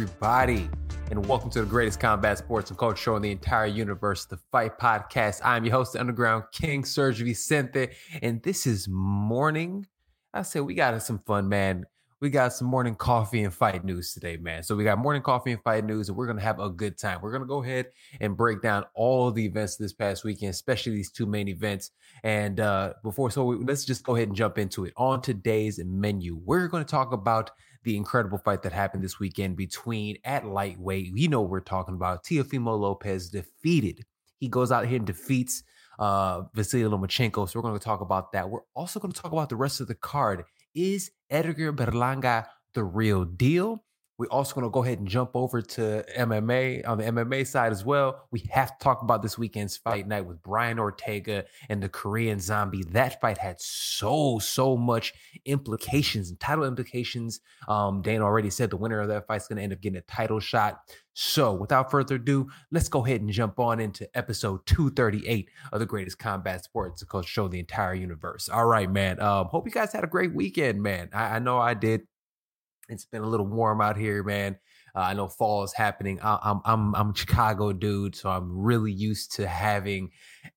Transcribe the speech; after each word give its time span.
everybody? 0.00 0.66
And 1.10 1.26
welcome 1.26 1.50
to 1.50 1.60
the 1.60 1.66
greatest 1.66 2.00
combat 2.00 2.38
sports 2.38 2.70
and 2.70 2.78
culture 2.78 2.96
show 2.96 3.16
in 3.16 3.22
the 3.22 3.30
entire 3.30 3.66
universe, 3.66 4.24
the 4.24 4.38
Fight 4.50 4.78
Podcast. 4.78 5.42
I'm 5.44 5.62
your 5.62 5.74
host, 5.74 5.92
the 5.92 6.00
Underground 6.00 6.44
King, 6.52 6.84
Serg 6.84 7.22
Vicente, 7.22 7.88
and 8.22 8.42
this 8.42 8.66
is 8.66 8.88
morning. 8.88 9.86
I 10.32 10.40
said 10.40 10.62
we 10.62 10.72
got 10.72 11.02
some 11.02 11.18
fun, 11.26 11.50
man 11.50 11.84
we 12.20 12.28
got 12.28 12.52
some 12.52 12.68
morning 12.68 12.94
coffee 12.94 13.44
and 13.44 13.52
fight 13.52 13.82
news 13.82 14.12
today, 14.12 14.36
man. 14.36 14.62
So 14.62 14.76
we 14.76 14.84
got 14.84 14.98
morning 14.98 15.22
coffee 15.22 15.52
and 15.52 15.62
fight 15.62 15.84
news, 15.86 16.08
and 16.08 16.18
we're 16.18 16.26
gonna 16.26 16.42
have 16.42 16.60
a 16.60 16.68
good 16.68 16.98
time. 16.98 17.20
We're 17.22 17.32
gonna 17.32 17.46
go 17.46 17.62
ahead 17.62 17.86
and 18.20 18.36
break 18.36 18.60
down 18.60 18.84
all 18.94 19.30
the 19.30 19.44
events 19.46 19.76
this 19.76 19.94
past 19.94 20.22
weekend, 20.22 20.50
especially 20.50 20.92
these 20.92 21.10
two 21.10 21.24
main 21.24 21.48
events. 21.48 21.92
And 22.22 22.60
uh, 22.60 22.92
before, 23.02 23.30
so 23.30 23.44
we, 23.44 23.56
let's 23.64 23.86
just 23.86 24.04
go 24.04 24.16
ahead 24.16 24.28
and 24.28 24.36
jump 24.36 24.58
into 24.58 24.84
it. 24.84 24.92
On 24.98 25.22
today's 25.22 25.80
menu, 25.82 26.38
we're 26.44 26.68
gonna 26.68 26.84
talk 26.84 27.12
about 27.12 27.52
the 27.84 27.96
incredible 27.96 28.36
fight 28.36 28.62
that 28.62 28.72
happened 28.72 29.02
this 29.02 29.18
weekend 29.18 29.56
between 29.56 30.18
at 30.24 30.44
lightweight. 30.44 31.16
You 31.16 31.28
know 31.28 31.40
we're 31.40 31.60
talking 31.60 31.94
about 31.94 32.24
Teofimo 32.24 32.78
Lopez 32.78 33.30
defeated. 33.30 34.04
He 34.38 34.48
goes 34.48 34.70
out 34.70 34.86
here 34.86 34.96
and 34.96 35.06
defeats 35.06 35.62
uh, 35.98 36.42
Vasily 36.54 36.82
Lomachenko. 36.82 37.48
So 37.48 37.58
we're 37.58 37.62
going 37.62 37.78
to 37.78 37.84
talk 37.84 38.00
about 38.00 38.32
that. 38.32 38.48
We're 38.48 38.60
also 38.74 38.98
going 38.98 39.12
to 39.12 39.20
talk 39.20 39.32
about 39.32 39.50
the 39.50 39.56
rest 39.56 39.80
of 39.80 39.86
the 39.86 39.94
card 39.94 40.44
is 40.74 41.10
Edgar 41.28 41.72
Berlanga 41.72 42.46
the 42.74 42.84
real 42.84 43.24
deal? 43.24 43.84
We're 44.20 44.26
also 44.26 44.54
going 44.54 44.66
to 44.66 44.70
go 44.70 44.84
ahead 44.84 44.98
and 44.98 45.08
jump 45.08 45.30
over 45.32 45.62
to 45.62 46.04
MMA 46.14 46.86
on 46.86 46.98
the 46.98 47.04
MMA 47.04 47.46
side 47.46 47.72
as 47.72 47.86
well. 47.86 48.26
We 48.30 48.46
have 48.50 48.76
to 48.76 48.84
talk 48.84 49.00
about 49.00 49.22
this 49.22 49.38
weekend's 49.38 49.78
fight 49.78 50.06
night 50.06 50.26
with 50.26 50.42
Brian 50.42 50.78
Ortega 50.78 51.46
and 51.70 51.82
the 51.82 51.88
Korean 51.88 52.38
Zombie. 52.38 52.84
That 52.90 53.18
fight 53.22 53.38
had 53.38 53.62
so 53.62 54.38
so 54.38 54.76
much 54.76 55.14
implications 55.46 56.28
and 56.28 56.38
title 56.38 56.64
implications. 56.64 57.40
Um, 57.66 58.02
Dana 58.02 58.22
already 58.22 58.50
said 58.50 58.68
the 58.68 58.76
winner 58.76 59.00
of 59.00 59.08
that 59.08 59.26
fight 59.26 59.40
is 59.40 59.48
going 59.48 59.56
to 59.56 59.62
end 59.62 59.72
up 59.72 59.80
getting 59.80 59.96
a 59.96 60.02
title 60.02 60.38
shot. 60.38 60.80
So, 61.14 61.54
without 61.54 61.90
further 61.90 62.16
ado, 62.16 62.48
let's 62.70 62.88
go 62.88 63.04
ahead 63.04 63.20
and 63.20 63.30
jump 63.30 63.58
on 63.58 63.80
into 63.80 64.06
episode 64.16 64.64
238 64.66 65.48
of 65.72 65.80
the 65.80 65.86
greatest 65.86 66.18
combat 66.18 66.62
sports 66.62 67.02
show 67.24 67.48
the 67.48 67.58
entire 67.58 67.94
universe. 67.94 68.48
All 68.48 68.66
right, 68.66 68.90
man. 68.90 69.20
Um, 69.20 69.46
hope 69.46 69.66
you 69.66 69.72
guys 69.72 69.92
had 69.92 70.04
a 70.04 70.06
great 70.06 70.34
weekend, 70.34 70.82
man. 70.82 71.08
I, 71.12 71.36
I 71.36 71.38
know 71.38 71.58
I 71.58 71.74
did. 71.74 72.02
It's 72.90 73.04
been 73.04 73.22
a 73.22 73.28
little 73.28 73.46
warm 73.46 73.80
out 73.80 73.96
here, 73.96 74.22
man. 74.22 74.58
Uh, 74.94 75.00
I 75.00 75.14
know 75.14 75.28
fall 75.28 75.62
is 75.62 75.72
happening. 75.72 76.18
I, 76.22 76.38
I'm 76.42 76.60
I'm 76.64 76.94
I'm 76.94 77.10
a 77.10 77.16
Chicago 77.16 77.72
dude, 77.72 78.16
so 78.16 78.28
I'm 78.28 78.50
really 78.56 78.92
used 78.92 79.32
to 79.36 79.46
having 79.46 80.10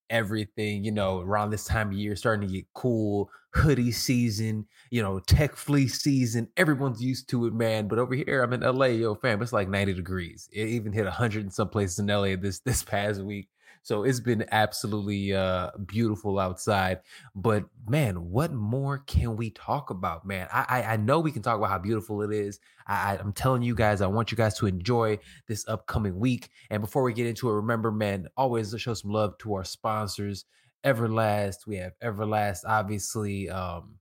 everything. 0.10 0.84
You 0.84 0.92
know, 0.92 1.22
around 1.22 1.52
this 1.52 1.66
time 1.66 1.90
of 1.90 1.94
year, 1.94 2.16
starting 2.16 2.48
to 2.48 2.54
get 2.54 2.66
cool. 2.74 3.30
Hoodie 3.54 3.92
season, 3.92 4.66
you 4.90 5.04
know, 5.04 5.20
tech 5.20 5.56
fleece 5.56 6.02
season. 6.02 6.48
Everyone's 6.58 7.04
used 7.04 7.30
to 7.30 7.46
it, 7.46 7.54
man. 7.54 7.88
But 7.88 8.00
over 8.00 8.16
here, 8.16 8.42
I'm 8.42 8.54
in 8.54 8.62
LA, 8.62 8.88
yo, 8.88 9.14
fam. 9.14 9.44
It's 9.44 9.54
like 9.54 9.70
90 9.70 9.94
degrees. 9.94 10.50
It 10.52 10.70
even 10.70 10.92
hit 10.92 11.06
100 11.06 11.44
in 11.44 11.52
some 11.52 11.70
places 11.70 12.00
in 12.00 12.08
LA 12.08 12.36
this 12.36 12.60
this 12.62 12.82
past 12.84 13.22
week. 13.22 13.50
So 13.84 14.04
it's 14.04 14.22
been 14.22 14.46
absolutely 14.52 15.34
uh, 15.34 15.72
beautiful 15.86 16.40
outside. 16.40 17.00
But 17.36 17.66
man, 17.88 18.32
what 18.32 18.54
more 18.54 19.00
can 19.00 19.36
we 19.36 19.50
talk 19.52 19.90
about, 19.90 20.26
man? 20.26 20.48
I, 20.52 20.66
I, 20.68 20.84
I 20.94 20.98
know 20.98 21.20
we 21.20 21.34
can 21.34 21.42
talk 21.42 21.58
about 21.58 21.70
how 21.70 21.80
beautiful 21.80 22.22
it 22.22 22.32
is. 22.32 22.60
I, 22.88 23.18
I'm 23.18 23.34
telling 23.34 23.62
you 23.62 23.76
guys, 23.76 24.02
I 24.02 24.08
want 24.08 24.32
you 24.32 24.38
guys 24.38 24.58
to 24.60 24.68
enjoy 24.68 25.20
this 25.48 25.68
upcoming 25.68 26.18
week. 26.18 26.50
And 26.70 26.82
before 26.82 27.04
we 27.04 27.14
get 27.14 27.28
into 27.28 27.50
it, 27.50 27.54
remember, 27.54 27.92
man, 27.92 28.28
always 28.38 28.74
show 28.78 28.94
some 28.94 29.12
love 29.12 29.38
to 29.40 29.54
our 29.56 29.66
sponsors. 29.66 30.46
Everlast, 30.84 31.68
we 31.68 31.76
have 31.78 31.94
Everlast, 32.02 32.60
obviously. 32.66 33.50
Um, 33.50 33.96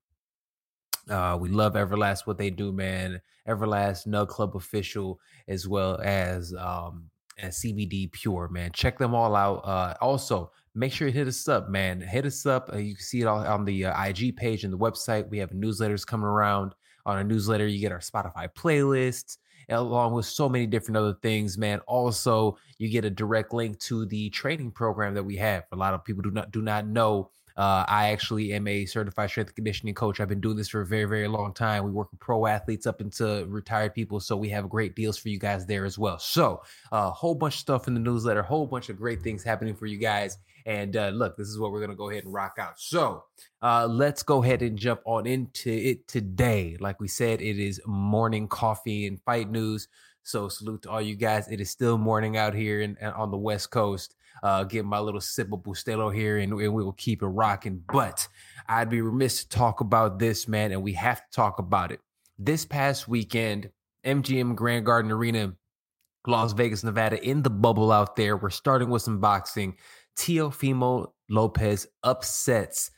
uh, 1.09 1.37
we 1.41 1.49
love 1.49 1.75
Everlast, 1.75 2.27
what 2.27 2.39
they 2.39 2.51
do, 2.51 2.73
man. 2.73 3.21
Everlast, 3.49 4.07
Nug 4.07 4.29
Club 4.29 4.55
official, 4.55 5.21
as 5.49 5.67
well 5.67 6.01
as 6.01 6.55
um, 6.55 7.11
and 7.39 7.53
CBD 7.53 8.11
Pure, 8.13 8.49
man. 8.49 8.71
Check 8.73 8.99
them 8.99 9.15
all 9.15 9.35
out. 9.35 9.65
Uh, 9.65 9.95
also, 10.01 10.51
make 10.75 10.93
sure 10.93 11.09
you 11.09 11.15
hit 11.15 11.29
us 11.29 11.49
up, 11.49 11.69
man. 11.69 12.01
Hit 12.01 12.27
us 12.27 12.47
up. 12.47 12.71
Uh, 12.73 12.79
you 12.79 12.95
can 12.95 13.05
see 13.05 13.21
it 13.21 13.27
all 13.27 13.39
on 13.39 13.65
the 13.65 13.87
uh, 13.87 14.05
IG 14.05 14.37
page 14.37 14.65
and 14.65 14.73
the 14.73 14.79
website. 14.79 15.29
We 15.29 15.39
have 15.39 15.51
newsletters 15.51 16.07
coming 16.07 16.27
around. 16.27 16.75
On 17.05 17.17
our 17.17 17.25
newsletter, 17.25 17.67
you 17.67 17.81
get 17.81 17.91
our 17.91 17.99
Spotify 17.99 18.49
playlists 18.55 19.39
along 19.69 20.13
with 20.13 20.27
so 20.27 20.49
many 20.49 20.67
different 20.67 20.97
other 20.97 21.15
things, 21.23 21.59
man. 21.59 21.81
Also, 21.81 22.57
you 22.79 22.89
get 22.89 23.05
a 23.05 23.11
direct 23.11 23.53
link 23.53 23.79
to 23.81 24.07
the 24.07 24.31
training 24.31 24.71
program 24.71 25.15
that 25.15 25.23
we 25.23 25.37
have. 25.37 25.65
A 25.73 25.77
lot 25.77 25.95
of 25.95 26.05
people 26.05 26.23
do 26.23 26.31
not 26.31 26.51
do 26.51 26.63
not 26.63 26.87
know 26.87 27.31
uh, 27.57 27.85
I 27.87 28.11
actually 28.11 28.53
am 28.53 28.67
a 28.67 28.87
certified 28.87 29.31
strength 29.31 29.49
and 29.49 29.57
conditioning 29.57 29.95
coach. 29.95 30.21
I've 30.21 30.29
been 30.29 30.41
doing 30.41 30.57
this 30.57 30.69
for 30.69 30.81
a 30.81 30.87
very, 30.87 31.05
very 31.05 31.29
long 31.29 31.53
time. 31.53 31.85
We 31.85 31.91
work 31.91 32.11
with 32.11 32.21
pro 32.21 32.47
athletes 32.47 32.87
up 32.87 33.01
into 33.01 33.45
retired 33.49 33.95
people, 33.95 34.21
so 34.21 34.37
we 34.37 34.49
have 34.51 34.69
great 34.69 34.95
deals 34.95 35.19
for 35.19 35.29
you 35.29 35.39
guys 35.39 35.67
there 35.67 35.85
as 35.85 35.99
well. 35.99 36.19
So, 36.19 36.63
a 36.91 36.95
uh, 36.95 37.11
whole 37.11 37.35
bunch 37.35 37.55
of 37.55 37.61
stuff 37.61 37.89
in 37.89 37.95
the 37.95 38.01
newsletter, 38.01 38.41
a 38.41 38.45
whole 38.45 38.67
bunch 38.67 38.89
of 38.89 38.97
great 38.97 39.23
things 39.23 39.43
happening 39.43 39.75
for 39.75 39.87
you 39.87 39.99
guys. 39.99 40.39
And 40.65 40.97
uh, 40.97 41.09
look, 41.09 41.37
this 41.37 41.49
is 41.49 41.59
what 41.59 41.73
we're 41.73 41.81
gonna 41.81 41.97
go 41.97 42.11
ahead 42.11 42.25
and 42.25 42.33
rock 42.33 42.57
out. 42.59 42.79
So, 42.79 43.25
uh, 43.61 43.87
let's 43.87 44.23
go 44.23 44.43
ahead 44.43 44.63
and 44.63 44.79
jump 44.79 45.01
on 45.05 45.27
into 45.27 45.71
it 45.71 46.09
today. 46.09 46.77
Like 46.81 47.01
we 47.01 47.09
said, 47.09 47.43
it 47.43 47.59
is 47.59 47.81
morning 47.87 48.49
coffee 48.49 49.07
and 49.07 49.21
fight 49.23 49.51
news. 49.51 49.89
So, 50.23 50.49
salute 50.49 50.83
to 50.83 50.91
all 50.91 51.03
you 51.03 51.17
guys. 51.17 51.49
It 51.49 51.61
is 51.61 51.71
still 51.71 51.99
morning 51.99 52.37
out 52.37 52.55
here 52.55 52.81
in, 52.81 52.97
on 52.99 53.31
the 53.31 53.37
West 53.37 53.71
Coast 53.71 54.15
uh, 54.43 54.65
get 54.65 54.85
my 54.85 54.99
little 54.99 55.21
sip 55.21 55.53
of 55.53 55.61
Bustelo 55.61 56.15
here, 56.15 56.39
and, 56.39 56.53
and 56.53 56.75
we 56.75 56.83
will 56.83 56.93
keep 56.93 57.23
it 57.23 57.27
rocking. 57.27 57.83
But 57.87 58.27
I'd 58.69 58.91
be 58.91 59.01
remiss 59.01 59.45
to 59.45 59.49
talk 59.49 59.81
about 59.81 60.19
this, 60.19 60.49
man, 60.49 60.73
and 60.73 60.83
we 60.83 60.95
have 60.95 61.19
to 61.19 61.31
talk 61.35 61.59
about 61.59 61.93
it. 61.93 62.01
This 62.39 62.65
past 62.65 63.09
weekend, 63.09 63.71
MGM 64.05 64.55
Grand 64.55 64.87
Garden 64.87 65.11
Arena, 65.11 65.55
Las 66.27 66.53
Vegas, 66.53 66.85
Nevada, 66.85 67.23
in 67.23 67.43
the 67.43 67.51
bubble 67.51 67.93
out 67.93 68.17
there. 68.17 68.37
We're 68.37 68.51
starting 68.51 68.91
with 68.91 69.03
some 69.03 69.21
boxing. 69.21 69.77
Teofimo 70.17 71.13
Lopez 71.29 71.87
upsets 72.03 72.91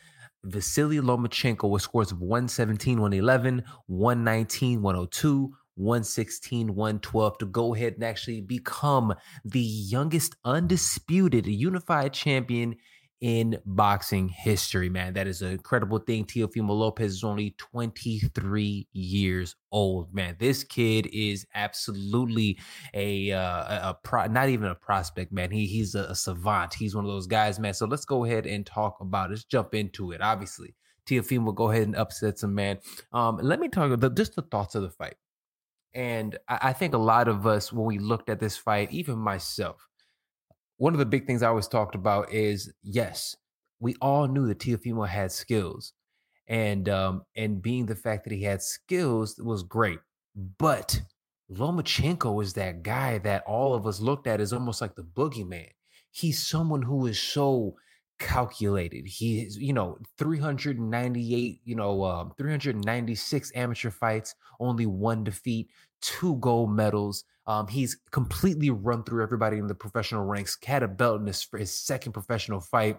Vasily 0.45 0.99
Lomachenko 1.01 1.69
with 1.69 1.83
scores 1.83 2.13
of 2.13 2.21
117, 2.21 3.01
111, 3.01 3.65
119, 3.87 4.83
102, 4.83 5.55
116, 5.77 6.75
112 6.75 7.39
to 7.39 7.47
go 7.47 7.75
ahead 7.75 7.95
and 7.95 8.05
actually 8.05 8.41
become 8.41 9.15
the 9.45 9.61
youngest 9.61 10.37
undisputed 10.45 11.47
unified 11.47 12.13
champion 12.13 12.77
in 13.25 13.59
boxing 13.65 14.29
history, 14.29 14.91
man. 14.91 15.15
That 15.15 15.27
is 15.27 15.41
an 15.41 15.53
incredible 15.53 15.99
thing. 15.99 16.27
Teofimo 16.27 16.71
Lopez 16.71 17.15
is 17.15 17.25
only 17.25 17.55
23 17.57 18.87
years 18.93 19.57
old, 19.73 20.13
man. 20.13 20.37
This 20.39 20.63
kid 20.63 21.09
is 21.11 21.47
absolutely 21.55 22.59
a 22.93 23.33
uh, 23.33 23.91
a, 23.91 23.97
pro, 24.03 24.27
not 24.27 24.51
even 24.51 24.69
a 24.69 24.75
prospect, 24.75 25.33
man. 25.33 25.51
He 25.51 25.67
he's 25.67 25.95
a, 25.95 26.05
a, 26.05 26.15
savant. 26.15 26.75
He's 26.75 26.95
one 26.95 27.07
of 27.07 27.11
those 27.11 27.27
guys, 27.27 27.59
man. 27.59 27.73
So 27.73 27.87
let's 27.87 28.05
go 28.05 28.27
ahead 28.27 28.47
and 28.47 28.67
talk 28.67 29.01
about 29.01 29.31
it. 29.31 29.35
Let's 29.35 29.45
jump 29.45 29.75
into 29.75 30.13
it. 30.13 30.21
Obviously, 30.21 30.75
Teofimo 31.07 31.55
go 31.55 31.71
ahead 31.71 31.85
and 31.85 31.97
upset 31.97 32.39
some 32.39 32.55
man. 32.55 32.79
Um, 33.13 33.39
let 33.41 33.59
me 33.59 33.69
talk 33.69 33.91
about 33.91 34.17
just 34.17 34.37
the 34.37 34.43
thoughts 34.43 34.75
of 34.75 34.83
the 34.83 34.91
fight. 34.91 35.15
And 35.95 36.37
I 36.49 36.73
think 36.73 36.93
a 36.93 36.99
lot 36.99 37.29
of 37.29 37.47
us, 37.47 37.73
when 37.73 37.87
we 37.87 37.99
looked 37.99 38.29
at 38.29 38.41
this 38.41 38.57
fight, 38.57 38.93
even 38.93 39.17
myself, 39.17 39.87
one 40.77 40.93
of 40.93 40.99
the 40.99 41.07
big 41.07 41.27
things 41.27 41.43
I 41.43 41.49
always 41.49 41.69
talked 41.69 41.95
about 41.95 42.33
is 42.33 42.73
yes, 42.83 43.37
we 43.79 43.95
all 44.01 44.27
knew 44.27 44.47
that 44.49 44.59
Teofimo 44.59 45.07
had 45.07 45.31
skills, 45.31 45.93
and 46.49 46.89
um, 46.89 47.23
and 47.37 47.63
being 47.63 47.87
the 47.87 47.95
fact 47.95 48.25
that 48.25 48.33
he 48.33 48.43
had 48.43 48.61
skills 48.61 49.39
was 49.39 49.63
great, 49.63 50.01
but 50.59 51.01
Lomachenko 51.51 52.43
is 52.43 52.55
that 52.55 52.83
guy 52.83 53.19
that 53.19 53.45
all 53.47 53.75
of 53.75 53.87
us 53.87 54.01
looked 54.01 54.27
at 54.27 54.41
as 54.41 54.53
almost 54.53 54.81
like 54.81 54.97
the 54.97 55.03
boogeyman. 55.03 55.69
He's 56.11 56.45
someone 56.45 56.83
who 56.83 57.07
is 57.07 57.21
so 57.21 57.77
calculated. 58.19 59.07
He 59.07 59.41
is, 59.41 59.59
you 59.59 59.73
know, 59.73 59.99
398, 60.19 61.61
you 61.65 61.75
know, 61.75 62.05
um, 62.05 62.33
396 62.37 63.53
amateur 63.55 63.91
fights, 63.91 64.35
only 64.61 64.87
one 64.87 65.25
defeat, 65.25 65.71
two 66.01 66.37
gold 66.37 66.71
medals. 66.71 67.25
Um, 67.47 67.69
he's 67.69 67.97
completely 68.11 68.71
run 68.71 69.05
through 69.05 69.23
everybody 69.23 69.59
in 69.59 69.67
the 69.67 69.75
professional 69.75 70.25
ranks, 70.25 70.57
had 70.65 70.83
a 70.83 70.89
belt 70.89 71.21
in 71.21 71.27
his, 71.27 71.43
for 71.43 71.59
his 71.59 71.77
second 71.77 72.13
professional 72.13 72.61
fight. 72.61 72.99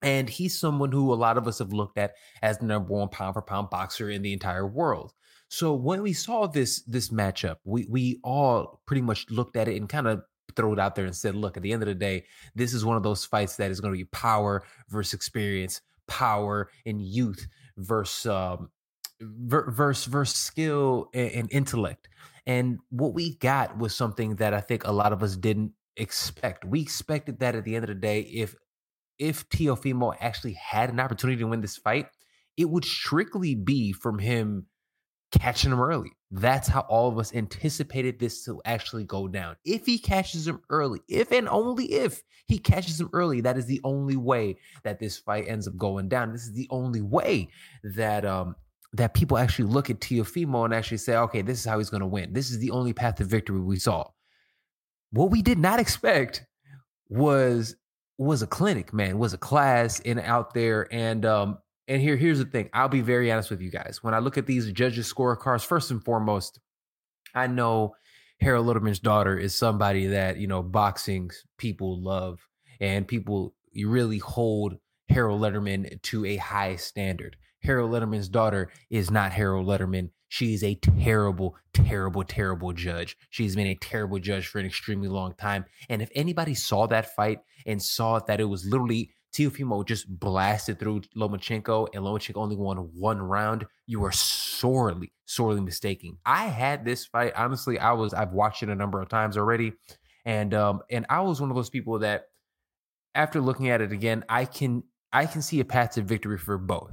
And 0.00 0.30
he's 0.30 0.58
someone 0.58 0.92
who 0.92 1.12
a 1.12 1.16
lot 1.16 1.36
of 1.38 1.48
us 1.48 1.58
have 1.58 1.72
looked 1.72 1.98
at 1.98 2.14
as 2.40 2.58
the 2.58 2.66
number 2.66 2.94
one 2.94 3.08
pound 3.08 3.34
for 3.34 3.42
pound 3.42 3.68
boxer 3.70 4.08
in 4.08 4.22
the 4.22 4.32
entire 4.32 4.66
world. 4.66 5.12
So 5.48 5.74
when 5.74 6.02
we 6.02 6.12
saw 6.12 6.46
this 6.46 6.82
this 6.82 7.08
matchup, 7.08 7.56
we 7.64 7.86
we 7.88 8.20
all 8.22 8.80
pretty 8.86 9.02
much 9.02 9.26
looked 9.30 9.56
at 9.56 9.66
it 9.66 9.76
and 9.76 9.88
kind 9.88 10.06
of 10.06 10.22
throw 10.58 10.72
it 10.72 10.78
out 10.80 10.96
there 10.96 11.06
and 11.06 11.16
said, 11.16 11.34
look, 11.34 11.56
at 11.56 11.62
the 11.62 11.72
end 11.72 11.82
of 11.82 11.88
the 11.88 11.94
day, 11.94 12.24
this 12.54 12.74
is 12.74 12.84
one 12.84 12.96
of 12.96 13.02
those 13.04 13.24
fights 13.24 13.56
that 13.56 13.70
is 13.70 13.80
going 13.80 13.94
to 13.94 13.98
be 13.98 14.04
power 14.04 14.64
versus 14.90 15.14
experience, 15.14 15.80
power 16.08 16.68
and 16.84 17.00
youth 17.00 17.46
versus 17.76 18.26
um, 18.26 18.68
versus 19.20 20.06
versus 20.06 20.36
skill 20.36 21.08
and, 21.14 21.30
and 21.30 21.52
intellect. 21.52 22.08
And 22.46 22.78
what 22.90 23.14
we 23.14 23.36
got 23.36 23.78
was 23.78 23.94
something 23.94 24.36
that 24.36 24.52
I 24.52 24.60
think 24.60 24.84
a 24.84 24.92
lot 24.92 25.12
of 25.12 25.22
us 25.22 25.36
didn't 25.36 25.72
expect. 25.96 26.64
We 26.64 26.80
expected 26.80 27.38
that 27.40 27.54
at 27.54 27.64
the 27.64 27.76
end 27.76 27.84
of 27.84 27.88
the 27.88 27.94
day, 27.94 28.20
if 28.20 28.56
if 29.18 29.48
Teofimo 29.48 30.14
actually 30.20 30.54
had 30.54 30.90
an 30.90 31.00
opportunity 31.00 31.38
to 31.40 31.46
win 31.46 31.60
this 31.60 31.76
fight, 31.76 32.06
it 32.56 32.68
would 32.68 32.84
strictly 32.84 33.54
be 33.54 33.92
from 33.92 34.18
him 34.18 34.66
catching 35.32 35.72
him 35.72 35.80
early. 35.80 36.12
That's 36.30 36.68
how 36.68 36.80
all 36.80 37.08
of 37.08 37.18
us 37.18 37.34
anticipated 37.34 38.18
this 38.18 38.44
to 38.44 38.60
actually 38.64 39.04
go 39.04 39.28
down. 39.28 39.56
If 39.64 39.86
he 39.86 39.98
catches 39.98 40.46
him 40.46 40.60
early, 40.68 41.00
if 41.08 41.32
and 41.32 41.48
only 41.48 41.86
if 41.86 42.22
he 42.46 42.58
catches 42.58 43.00
him 43.00 43.08
early, 43.12 43.40
that 43.42 43.56
is 43.56 43.64
the 43.66 43.80
only 43.82 44.16
way 44.16 44.56
that 44.82 44.98
this 44.98 45.16
fight 45.16 45.46
ends 45.48 45.66
up 45.66 45.76
going 45.78 46.08
down. 46.08 46.32
This 46.32 46.42
is 46.42 46.52
the 46.52 46.68
only 46.70 47.00
way 47.00 47.48
that 47.82 48.26
um 48.26 48.56
that 48.92 49.14
people 49.14 49.38
actually 49.38 49.66
look 49.66 49.90
at 49.90 50.00
Teofimo 50.00 50.64
and 50.64 50.74
actually 50.74 50.98
say, 50.98 51.16
okay, 51.16 51.42
this 51.42 51.58
is 51.58 51.64
how 51.64 51.78
he's 51.78 51.90
going 51.90 52.00
to 52.00 52.06
win. 52.06 52.32
This 52.32 52.50
is 52.50 52.58
the 52.58 52.70
only 52.70 52.92
path 52.92 53.16
to 53.16 53.24
victory 53.24 53.60
we 53.60 53.78
saw. 53.78 54.08
What 55.10 55.30
we 55.30 55.42
did 55.42 55.58
not 55.58 55.80
expect 55.80 56.44
was 57.08 57.74
was 58.18 58.42
a 58.42 58.46
clinic, 58.46 58.92
man, 58.92 59.18
was 59.18 59.32
a 59.32 59.38
class 59.38 60.00
in 60.00 60.18
out 60.18 60.52
there. 60.52 60.92
And 60.92 61.24
um, 61.24 61.58
and 61.88 62.02
here, 62.02 62.16
here's 62.16 62.38
the 62.38 62.44
thing. 62.44 62.68
I'll 62.72 62.88
be 62.88 63.00
very 63.00 63.32
honest 63.32 63.50
with 63.50 63.62
you 63.62 63.70
guys. 63.70 64.00
When 64.02 64.14
I 64.14 64.18
look 64.18 64.38
at 64.38 64.46
these 64.46 64.70
judges' 64.72 65.12
scorecards, 65.12 65.64
first 65.64 65.90
and 65.90 66.04
foremost, 66.04 66.60
I 67.34 67.46
know 67.46 67.94
Harold 68.40 68.66
Lederman's 68.66 69.00
daughter 69.00 69.36
is 69.36 69.54
somebody 69.54 70.08
that, 70.08 70.36
you 70.36 70.46
know, 70.46 70.62
boxing 70.62 71.30
people 71.56 72.00
love 72.00 72.46
and 72.80 73.08
people 73.08 73.54
you 73.72 73.88
really 73.88 74.18
hold 74.18 74.76
Harold 75.08 75.40
Lederman 75.40 76.00
to 76.02 76.24
a 76.26 76.36
high 76.36 76.76
standard. 76.76 77.36
Harold 77.62 77.90
Lederman's 77.90 78.28
daughter 78.28 78.70
is 78.90 79.10
not 79.10 79.32
Harold 79.32 79.66
Lederman. 79.66 80.10
She 80.28 80.52
is 80.52 80.62
a 80.62 80.74
terrible, 80.74 81.56
terrible, 81.72 82.22
terrible 82.22 82.72
judge. 82.72 83.16
She's 83.30 83.56
been 83.56 83.66
a 83.66 83.74
terrible 83.74 84.18
judge 84.18 84.46
for 84.46 84.58
an 84.58 84.66
extremely 84.66 85.08
long 85.08 85.34
time. 85.34 85.64
And 85.88 86.02
if 86.02 86.10
anybody 86.14 86.54
saw 86.54 86.86
that 86.88 87.14
fight 87.16 87.40
and 87.66 87.82
saw 87.82 88.18
that 88.20 88.40
it 88.40 88.44
was 88.44 88.66
literally 88.66 89.10
Teofimo 89.34 89.86
just 89.86 90.08
blasted 90.08 90.78
through 90.78 91.02
Lomachenko 91.16 91.88
and 91.94 92.02
Lomachenko 92.02 92.36
only 92.36 92.56
won 92.56 92.78
one 92.94 93.20
round, 93.20 93.66
you 93.86 94.04
are 94.04 94.12
sorely, 94.12 95.12
sorely 95.26 95.60
mistaken. 95.60 96.18
I 96.24 96.46
had 96.46 96.84
this 96.84 97.06
fight. 97.06 97.34
Honestly, 97.36 97.78
I 97.78 97.92
was 97.92 98.14
I've 98.14 98.32
watched 98.32 98.62
it 98.62 98.68
a 98.68 98.74
number 98.74 99.00
of 99.00 99.08
times 99.08 99.36
already. 99.36 99.74
And 100.24 100.54
um, 100.54 100.80
and 100.90 101.06
I 101.08 101.20
was 101.20 101.40
one 101.40 101.50
of 101.50 101.56
those 101.56 101.70
people 101.70 102.00
that 102.00 102.24
after 103.14 103.40
looking 103.40 103.68
at 103.68 103.80
it 103.80 103.92
again, 103.92 104.24
I 104.28 104.44
can 104.44 104.82
I 105.12 105.26
can 105.26 105.42
see 105.42 105.60
a 105.60 105.64
path 105.64 105.92
to 105.92 106.02
victory 106.02 106.38
for 106.38 106.58
both. 106.58 106.92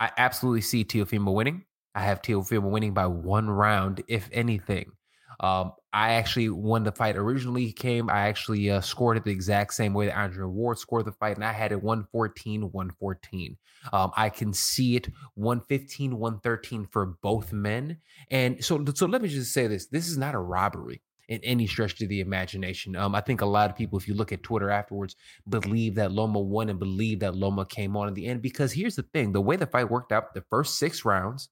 I 0.00 0.10
absolutely 0.16 0.60
see 0.60 0.84
Teofimo 0.84 1.34
winning. 1.34 1.64
I 1.94 2.02
have 2.02 2.22
Teofimo 2.22 2.70
winning 2.70 2.94
by 2.94 3.06
one 3.06 3.50
round, 3.50 4.02
if 4.08 4.28
anything. 4.32 4.92
Um, 5.40 5.72
I 5.92 6.14
actually, 6.14 6.48
when 6.50 6.84
the 6.84 6.92
fight 6.92 7.16
originally 7.16 7.72
came, 7.72 8.10
I 8.10 8.28
actually 8.28 8.70
uh, 8.70 8.80
scored 8.80 9.16
it 9.16 9.24
the 9.24 9.30
exact 9.30 9.74
same 9.74 9.94
way 9.94 10.06
that 10.06 10.18
Andre 10.18 10.46
Ward 10.46 10.78
scored 10.78 11.06
the 11.06 11.12
fight, 11.12 11.36
and 11.36 11.44
I 11.44 11.52
had 11.52 11.72
it 11.72 11.82
114, 11.82 12.72
114. 12.72 13.56
Um, 13.92 14.10
I 14.16 14.28
can 14.28 14.52
see 14.52 14.96
it 14.96 15.08
115, 15.34 16.18
113 16.18 16.86
for 16.90 17.06
both 17.22 17.52
men. 17.52 17.98
And 18.30 18.62
so, 18.62 18.84
so 18.94 19.06
let 19.06 19.22
me 19.22 19.28
just 19.28 19.52
say 19.52 19.66
this 19.66 19.86
this 19.86 20.08
is 20.08 20.18
not 20.18 20.34
a 20.34 20.40
robbery 20.40 21.02
in 21.28 21.40
any 21.44 21.66
stretch 21.66 22.00
of 22.00 22.08
the 22.08 22.20
imagination. 22.20 22.96
Um, 22.96 23.14
I 23.14 23.20
think 23.20 23.40
a 23.40 23.46
lot 23.46 23.70
of 23.70 23.76
people, 23.76 23.98
if 23.98 24.08
you 24.08 24.14
look 24.14 24.32
at 24.32 24.42
Twitter 24.42 24.70
afterwards, 24.70 25.14
believe 25.48 25.94
that 25.96 26.10
Loma 26.10 26.40
won 26.40 26.70
and 26.70 26.78
believe 26.78 27.20
that 27.20 27.36
Loma 27.36 27.66
came 27.66 27.96
on 27.96 28.08
in 28.08 28.14
the 28.14 28.26
end. 28.26 28.42
Because 28.42 28.72
here's 28.72 28.96
the 28.96 29.02
thing 29.02 29.32
the 29.32 29.40
way 29.40 29.56
the 29.56 29.66
fight 29.66 29.90
worked 29.90 30.10
out, 30.10 30.34
the 30.34 30.44
first 30.50 30.78
six 30.78 31.04
rounds, 31.04 31.48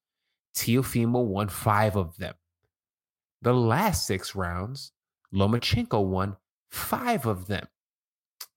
Teofimo 0.57 1.25
won 1.25 1.49
five 1.49 1.97
of 1.97 2.17
them. 2.17 2.35
The 3.43 3.55
last 3.55 4.07
six 4.07 4.35
rounds, 4.35 4.93
Lomachenko 5.33 6.05
won 6.05 6.37
five 6.71 7.27
of 7.27 7.47
them. 7.47 7.67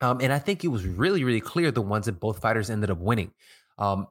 Um, 0.01 0.19
and 0.21 0.31
I 0.31 0.39
think 0.39 0.63
it 0.63 0.69
was 0.69 0.85
really, 0.85 1.23
really 1.23 1.41
clear 1.41 1.71
the 1.71 1.81
ones 1.81 2.05
that 2.05 2.19
both 2.19 2.39
fighters 2.39 2.69
ended 2.69 2.89
up 2.89 2.99
winning. 2.99 3.31
Um, 3.77 4.07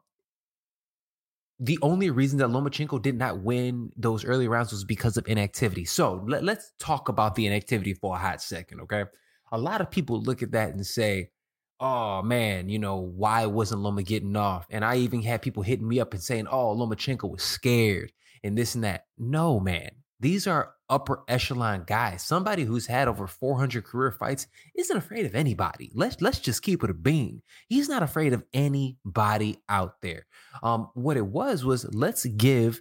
the 1.60 1.78
only 1.82 2.10
reason 2.10 2.38
that 2.38 2.48
Lomachenko 2.48 3.02
did 3.02 3.16
not 3.16 3.40
win 3.40 3.90
those 3.96 4.24
early 4.24 4.46
rounds 4.46 4.70
was 4.70 4.84
because 4.84 5.16
of 5.16 5.26
inactivity. 5.26 5.84
So 5.84 6.24
let, 6.26 6.46
us 6.48 6.72
talk 6.78 7.08
about 7.08 7.34
the 7.34 7.46
inactivity 7.46 7.94
for 7.94 8.14
a 8.14 8.18
hot 8.18 8.40
second, 8.40 8.80
okay? 8.82 9.04
A 9.50 9.58
lot 9.58 9.80
of 9.80 9.90
people 9.90 10.20
look 10.20 10.42
at 10.42 10.52
that 10.52 10.70
and 10.70 10.86
say, 10.86 11.30
oh 11.80 12.22
man, 12.22 12.68
you 12.68 12.78
know, 12.78 12.96
why 12.96 13.46
wasn't 13.46 13.80
Loma 13.80 14.02
getting 14.02 14.36
off? 14.36 14.66
And 14.70 14.84
I 14.84 14.96
even 14.96 15.22
had 15.22 15.42
people 15.42 15.62
hitting 15.62 15.88
me 15.88 16.00
up 16.00 16.12
and 16.12 16.22
saying, 16.22 16.46
oh, 16.48 16.76
Lomachenko 16.76 17.30
was 17.30 17.42
scared 17.42 18.12
and 18.44 18.56
this 18.56 18.74
and 18.74 18.84
that. 18.84 19.06
No, 19.16 19.58
man. 19.58 19.90
These 20.20 20.46
are 20.46 20.74
upper 20.90 21.22
echelon 21.28 21.84
guys. 21.86 22.22
Somebody 22.24 22.64
who's 22.64 22.86
had 22.86 23.08
over 23.08 23.26
400 23.26 23.84
career 23.84 24.10
fights 24.10 24.46
isn't 24.74 24.96
afraid 24.96 25.26
of 25.26 25.34
anybody. 25.34 25.90
Let's 25.94 26.20
let's 26.20 26.40
just 26.40 26.62
keep 26.62 26.82
it 26.82 26.90
a 26.90 26.94
bean. 26.94 27.42
He's 27.68 27.88
not 27.88 28.02
afraid 28.02 28.32
of 28.32 28.44
anybody 28.52 29.62
out 29.68 30.00
there. 30.02 30.26
Um, 30.62 30.90
what 30.94 31.16
it 31.16 31.26
was 31.26 31.64
was 31.64 31.86
let's 31.94 32.26
give 32.26 32.80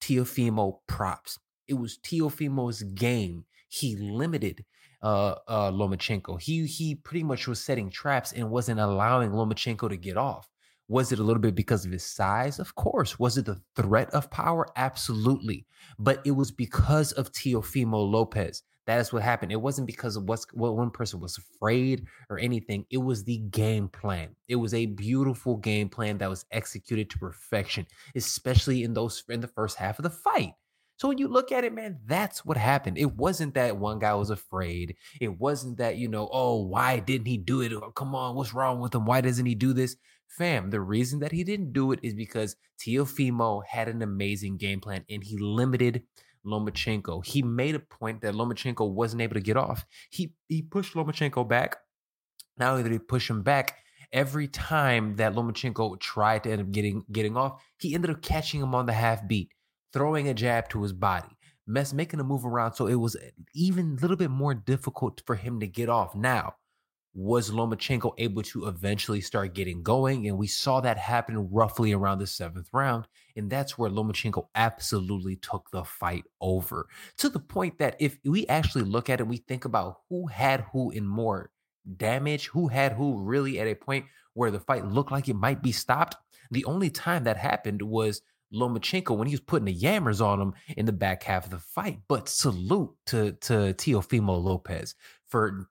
Teofimo 0.00 0.78
props. 0.86 1.38
It 1.66 1.74
was 1.74 1.98
Teofimo's 1.98 2.82
game. 2.82 3.46
He 3.68 3.96
limited 3.96 4.64
uh, 5.02 5.34
uh, 5.48 5.70
Lomachenko. 5.72 6.40
He 6.40 6.66
he 6.66 6.94
pretty 6.94 7.24
much 7.24 7.48
was 7.48 7.64
setting 7.64 7.90
traps 7.90 8.32
and 8.32 8.50
wasn't 8.50 8.80
allowing 8.80 9.30
Lomachenko 9.30 9.88
to 9.88 9.96
get 9.96 10.16
off. 10.16 10.48
Was 10.88 11.12
it 11.12 11.18
a 11.18 11.22
little 11.22 11.40
bit 11.40 11.54
because 11.54 11.86
of 11.86 11.92
his 11.92 12.04
size? 12.04 12.58
Of 12.58 12.74
course. 12.74 13.18
Was 13.18 13.38
it 13.38 13.46
the 13.46 13.60
threat 13.74 14.10
of 14.10 14.30
power? 14.30 14.66
Absolutely. 14.76 15.66
But 15.98 16.20
it 16.24 16.32
was 16.32 16.50
because 16.50 17.12
of 17.12 17.32
Teofimo 17.32 18.10
Lopez. 18.10 18.62
That 18.86 19.00
is 19.00 19.12
what 19.12 19.22
happened. 19.22 19.50
It 19.50 19.62
wasn't 19.62 19.86
because 19.86 20.16
of 20.16 20.24
what's, 20.24 20.46
what 20.52 20.76
one 20.76 20.90
person 20.90 21.20
was 21.20 21.38
afraid 21.38 22.04
or 22.28 22.38
anything. 22.38 22.84
It 22.90 22.98
was 22.98 23.24
the 23.24 23.38
game 23.38 23.88
plan. 23.88 24.36
It 24.46 24.56
was 24.56 24.74
a 24.74 24.84
beautiful 24.84 25.56
game 25.56 25.88
plan 25.88 26.18
that 26.18 26.28
was 26.28 26.44
executed 26.50 27.08
to 27.10 27.18
perfection, 27.18 27.86
especially 28.14 28.82
in 28.82 28.92
those 28.92 29.24
in 29.30 29.40
the 29.40 29.48
first 29.48 29.78
half 29.78 29.98
of 29.98 30.02
the 30.02 30.10
fight. 30.10 30.52
So 30.96 31.08
when 31.08 31.18
you 31.18 31.28
look 31.28 31.50
at 31.50 31.64
it, 31.64 31.72
man, 31.72 31.98
that's 32.06 32.44
what 32.44 32.56
happened. 32.56 32.98
It 32.98 33.16
wasn't 33.16 33.54
that 33.54 33.78
one 33.78 33.98
guy 33.98 34.14
was 34.14 34.30
afraid. 34.30 34.96
It 35.20 35.40
wasn't 35.40 35.78
that, 35.78 35.96
you 35.96 36.08
know, 36.08 36.28
oh, 36.30 36.66
why 36.66 37.00
didn't 37.00 37.26
he 37.26 37.36
do 37.36 37.62
it? 37.62 37.72
Oh, 37.72 37.90
come 37.90 38.14
on, 38.14 38.36
what's 38.36 38.54
wrong 38.54 38.80
with 38.80 38.94
him? 38.94 39.04
Why 39.04 39.20
doesn't 39.20 39.46
he 39.46 39.56
do 39.56 39.72
this? 39.72 39.96
Fam, 40.36 40.70
the 40.70 40.80
reason 40.80 41.20
that 41.20 41.32
he 41.32 41.44
didn't 41.44 41.72
do 41.72 41.92
it 41.92 42.00
is 42.02 42.14
because 42.14 42.56
Teofimo 42.80 43.62
had 43.68 43.88
an 43.88 44.02
amazing 44.02 44.56
game 44.56 44.80
plan 44.80 45.04
and 45.08 45.22
he 45.22 45.36
limited 45.38 46.02
Lomachenko. 46.44 47.24
He 47.24 47.42
made 47.42 47.74
a 47.74 47.80
point 47.80 48.22
that 48.22 48.34
Lomachenko 48.34 48.90
wasn't 48.90 49.22
able 49.22 49.34
to 49.34 49.40
get 49.40 49.56
off. 49.56 49.84
He 50.10 50.34
he 50.48 50.62
pushed 50.62 50.94
Lomachenko 50.94 51.48
back. 51.48 51.76
Not 52.58 52.72
only 52.72 52.82
did 52.82 52.92
he 52.92 52.98
push 52.98 53.30
him 53.30 53.42
back, 53.42 53.78
every 54.12 54.48
time 54.48 55.16
that 55.16 55.34
Lomachenko 55.34 55.98
tried 56.00 56.44
to 56.44 56.50
end 56.50 56.62
up 56.62 56.70
getting 56.70 57.04
getting 57.12 57.36
off, 57.36 57.62
he 57.78 57.94
ended 57.94 58.10
up 58.10 58.22
catching 58.22 58.60
him 58.60 58.74
on 58.74 58.86
the 58.86 58.92
half 58.92 59.26
beat, 59.26 59.50
throwing 59.92 60.28
a 60.28 60.34
jab 60.34 60.68
to 60.70 60.82
his 60.82 60.92
body, 60.92 61.36
mess 61.66 61.92
making 61.92 62.20
a 62.20 62.24
move 62.24 62.44
around. 62.44 62.74
So 62.74 62.86
it 62.86 62.96
was 62.96 63.16
even 63.54 63.96
a 63.98 64.00
little 64.00 64.16
bit 64.16 64.30
more 64.30 64.54
difficult 64.54 65.22
for 65.26 65.36
him 65.36 65.60
to 65.60 65.66
get 65.66 65.88
off. 65.88 66.14
Now, 66.14 66.54
was 67.14 67.50
Lomachenko 67.50 68.12
able 68.18 68.42
to 68.42 68.66
eventually 68.66 69.20
start 69.20 69.54
getting 69.54 69.82
going? 69.82 70.26
And 70.26 70.36
we 70.36 70.48
saw 70.48 70.80
that 70.80 70.98
happen 70.98 71.48
roughly 71.50 71.92
around 71.92 72.18
the 72.18 72.26
seventh 72.26 72.68
round. 72.72 73.06
And 73.36 73.48
that's 73.48 73.78
where 73.78 73.90
Lomachenko 73.90 74.48
absolutely 74.54 75.36
took 75.36 75.70
the 75.70 75.84
fight 75.84 76.24
over 76.40 76.88
to 77.18 77.28
the 77.28 77.38
point 77.38 77.78
that 77.78 77.96
if 78.00 78.18
we 78.24 78.46
actually 78.48 78.84
look 78.84 79.08
at 79.08 79.20
it, 79.20 79.28
we 79.28 79.36
think 79.36 79.64
about 79.64 80.00
who 80.08 80.26
had 80.26 80.66
who 80.72 80.90
in 80.90 81.06
more 81.06 81.50
damage, 81.96 82.48
who 82.48 82.68
had 82.68 82.92
who 82.92 83.20
really 83.20 83.60
at 83.60 83.68
a 83.68 83.74
point 83.74 84.06
where 84.32 84.50
the 84.50 84.60
fight 84.60 84.84
looked 84.84 85.12
like 85.12 85.28
it 85.28 85.36
might 85.36 85.62
be 85.62 85.72
stopped. 85.72 86.16
The 86.50 86.64
only 86.64 86.90
time 86.90 87.24
that 87.24 87.36
happened 87.36 87.82
was 87.82 88.22
Lomachenko 88.52 89.16
when 89.16 89.26
he 89.26 89.34
was 89.34 89.40
putting 89.40 89.66
the 89.66 89.76
yammers 89.76 90.24
on 90.24 90.40
him 90.40 90.54
in 90.76 90.86
the 90.86 90.92
back 90.92 91.22
half 91.22 91.44
of 91.44 91.50
the 91.50 91.58
fight. 91.58 92.00
But 92.08 92.28
salute 92.28 92.94
to, 93.06 93.32
to 93.32 93.74
Teofimo 93.74 94.42
Lopez 94.42 94.94
for 95.26 95.68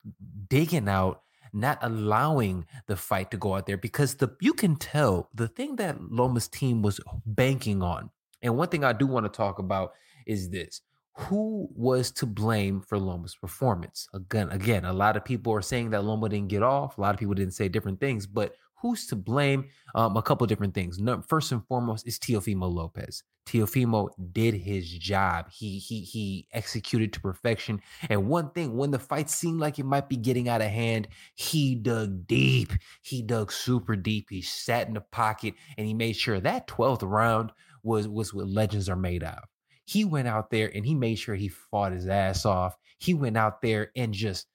digging 0.49 0.89
out 0.89 1.22
not 1.53 1.77
allowing 1.81 2.65
the 2.87 2.95
fight 2.95 3.31
to 3.31 3.37
go 3.37 3.55
out 3.55 3.65
there 3.65 3.77
because 3.77 4.15
the 4.15 4.35
you 4.41 4.53
can 4.53 4.75
tell 4.75 5.29
the 5.33 5.47
thing 5.47 5.75
that 5.77 6.11
Loma's 6.11 6.47
team 6.47 6.81
was 6.81 6.99
banking 7.25 7.81
on. 7.81 8.09
And 8.41 8.57
one 8.57 8.67
thing 8.67 8.83
I 8.83 8.93
do 8.93 9.07
want 9.07 9.25
to 9.25 9.29
talk 9.29 9.59
about 9.59 9.93
is 10.25 10.49
this. 10.49 10.81
Who 11.15 11.69
was 11.75 12.09
to 12.13 12.25
blame 12.25 12.81
for 12.81 12.97
Loma's 12.97 13.35
performance? 13.35 14.07
Again, 14.13 14.49
again, 14.49 14.83
a 14.83 14.93
lot 14.93 15.15
of 15.15 15.23
people 15.23 15.53
are 15.53 15.61
saying 15.61 15.91
that 15.91 16.03
Loma 16.03 16.27
didn't 16.27 16.49
get 16.49 16.63
off. 16.63 16.97
A 16.97 17.01
lot 17.01 17.13
of 17.13 17.19
people 17.19 17.35
didn't 17.35 17.53
say 17.53 17.69
different 17.69 17.99
things, 17.99 18.25
but 18.25 18.55
who's 18.81 19.05
to 19.07 19.15
blame? 19.15 19.65
Um, 19.93 20.17
a 20.17 20.23
couple 20.23 20.47
different 20.47 20.73
things. 20.73 20.99
First 21.27 21.51
and 21.51 21.65
foremost 21.67 22.07
is 22.07 22.17
Teofimo 22.17 22.73
Lopez. 22.73 23.23
Teofimo 23.45 24.09
did 24.31 24.53
his 24.53 24.89
job. 24.89 25.47
He 25.51 25.79
he 25.79 26.01
he 26.01 26.47
executed 26.53 27.13
to 27.13 27.19
perfection. 27.19 27.81
And 28.09 28.27
one 28.27 28.51
thing, 28.51 28.77
when 28.77 28.91
the 28.91 28.99
fight 28.99 29.29
seemed 29.29 29.59
like 29.59 29.79
it 29.79 29.85
might 29.85 30.09
be 30.09 30.15
getting 30.17 30.47
out 30.47 30.61
of 30.61 30.69
hand, 30.69 31.07
he 31.35 31.75
dug 31.75 32.25
deep. 32.27 32.71
He 33.01 33.21
dug 33.21 33.51
super 33.51 33.95
deep. 33.95 34.27
He 34.29 34.41
sat 34.41 34.87
in 34.87 34.93
the 34.93 35.01
pocket 35.01 35.55
and 35.77 35.85
he 35.85 35.93
made 35.93 36.15
sure 36.15 36.39
that 36.39 36.67
12th 36.67 37.03
round 37.03 37.51
was 37.83 38.07
was 38.07 38.33
what 38.33 38.47
legends 38.47 38.89
are 38.89 38.95
made 38.95 39.23
of. 39.23 39.39
He 39.85 40.05
went 40.05 40.27
out 40.27 40.49
there 40.49 40.71
and 40.73 40.85
he 40.85 40.95
made 40.95 41.15
sure 41.15 41.35
he 41.35 41.49
fought 41.49 41.91
his 41.91 42.07
ass 42.07 42.45
off. 42.45 42.77
He 42.99 43.13
went 43.13 43.37
out 43.37 43.61
there 43.61 43.91
and 43.95 44.13
just 44.13 44.47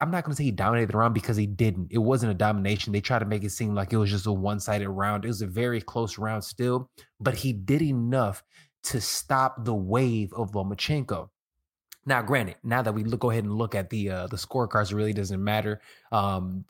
I'm 0.00 0.10
not 0.10 0.24
going 0.24 0.32
to 0.32 0.36
say 0.36 0.44
he 0.44 0.50
dominated 0.50 0.90
the 0.90 0.98
round 0.98 1.14
because 1.14 1.36
he 1.36 1.46
didn't. 1.46 1.88
It 1.90 1.98
wasn't 1.98 2.32
a 2.32 2.34
domination. 2.34 2.92
They 2.92 3.00
tried 3.00 3.20
to 3.20 3.24
make 3.24 3.42
it 3.42 3.50
seem 3.50 3.74
like 3.74 3.92
it 3.92 3.96
was 3.96 4.10
just 4.10 4.26
a 4.26 4.32
one 4.32 4.60
sided 4.60 4.88
round. 4.88 5.24
It 5.24 5.28
was 5.28 5.42
a 5.42 5.46
very 5.46 5.80
close 5.80 6.18
round 6.18 6.44
still, 6.44 6.90
but 7.20 7.34
he 7.34 7.52
did 7.52 7.80
enough 7.80 8.42
to 8.84 9.00
stop 9.00 9.64
the 9.64 9.74
wave 9.74 10.32
of 10.34 10.52
Lomachenko. 10.52 11.28
Now, 12.04 12.20
granted, 12.20 12.56
now 12.64 12.82
that 12.82 12.92
we 12.92 13.04
look, 13.04 13.20
go 13.20 13.30
ahead 13.30 13.44
and 13.44 13.54
look 13.54 13.76
at 13.76 13.88
the 13.88 14.10
uh, 14.10 14.26
the 14.26 14.36
scorecards, 14.36 14.90
it 14.90 14.96
really 14.96 15.12
doesn't 15.12 15.42
matter. 15.42 15.80
Um, 16.10 16.64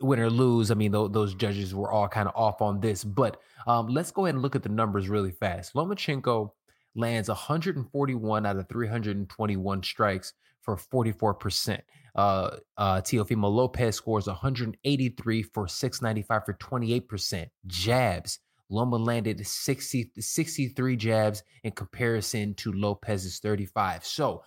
win 0.00 0.18
or 0.18 0.30
lose, 0.30 0.70
I 0.70 0.74
mean, 0.74 0.92
th- 0.92 1.12
those 1.12 1.34
judges 1.34 1.74
were 1.74 1.92
all 1.92 2.08
kind 2.08 2.26
of 2.26 2.34
off 2.34 2.62
on 2.62 2.80
this. 2.80 3.04
But 3.04 3.40
um, 3.66 3.88
let's 3.88 4.10
go 4.10 4.24
ahead 4.24 4.34
and 4.34 4.42
look 4.42 4.56
at 4.56 4.62
the 4.62 4.70
numbers 4.70 5.08
really 5.08 5.32
fast. 5.32 5.74
Lomachenko 5.74 6.50
lands 6.96 7.28
141 7.28 8.46
out 8.46 8.56
of 8.56 8.68
321 8.68 9.82
strikes 9.82 10.32
for 10.62 10.76
44%. 10.76 11.80
Uh, 12.14 12.56
uh, 12.76 13.00
Teofimo 13.00 13.50
Lopez 13.50 13.96
scores 13.96 14.26
183 14.26 15.42
for 15.42 15.68
695 15.68 16.44
for 16.44 16.54
28%. 16.54 17.46
Jabs. 17.66 18.38
Loma 18.72 18.96
landed 18.96 19.44
60, 19.44 20.12
63 20.18 20.96
jabs 20.96 21.42
in 21.64 21.72
comparison 21.72 22.54
to 22.54 22.72
Lopez's 22.72 23.40
35. 23.40 24.04
So 24.04 24.44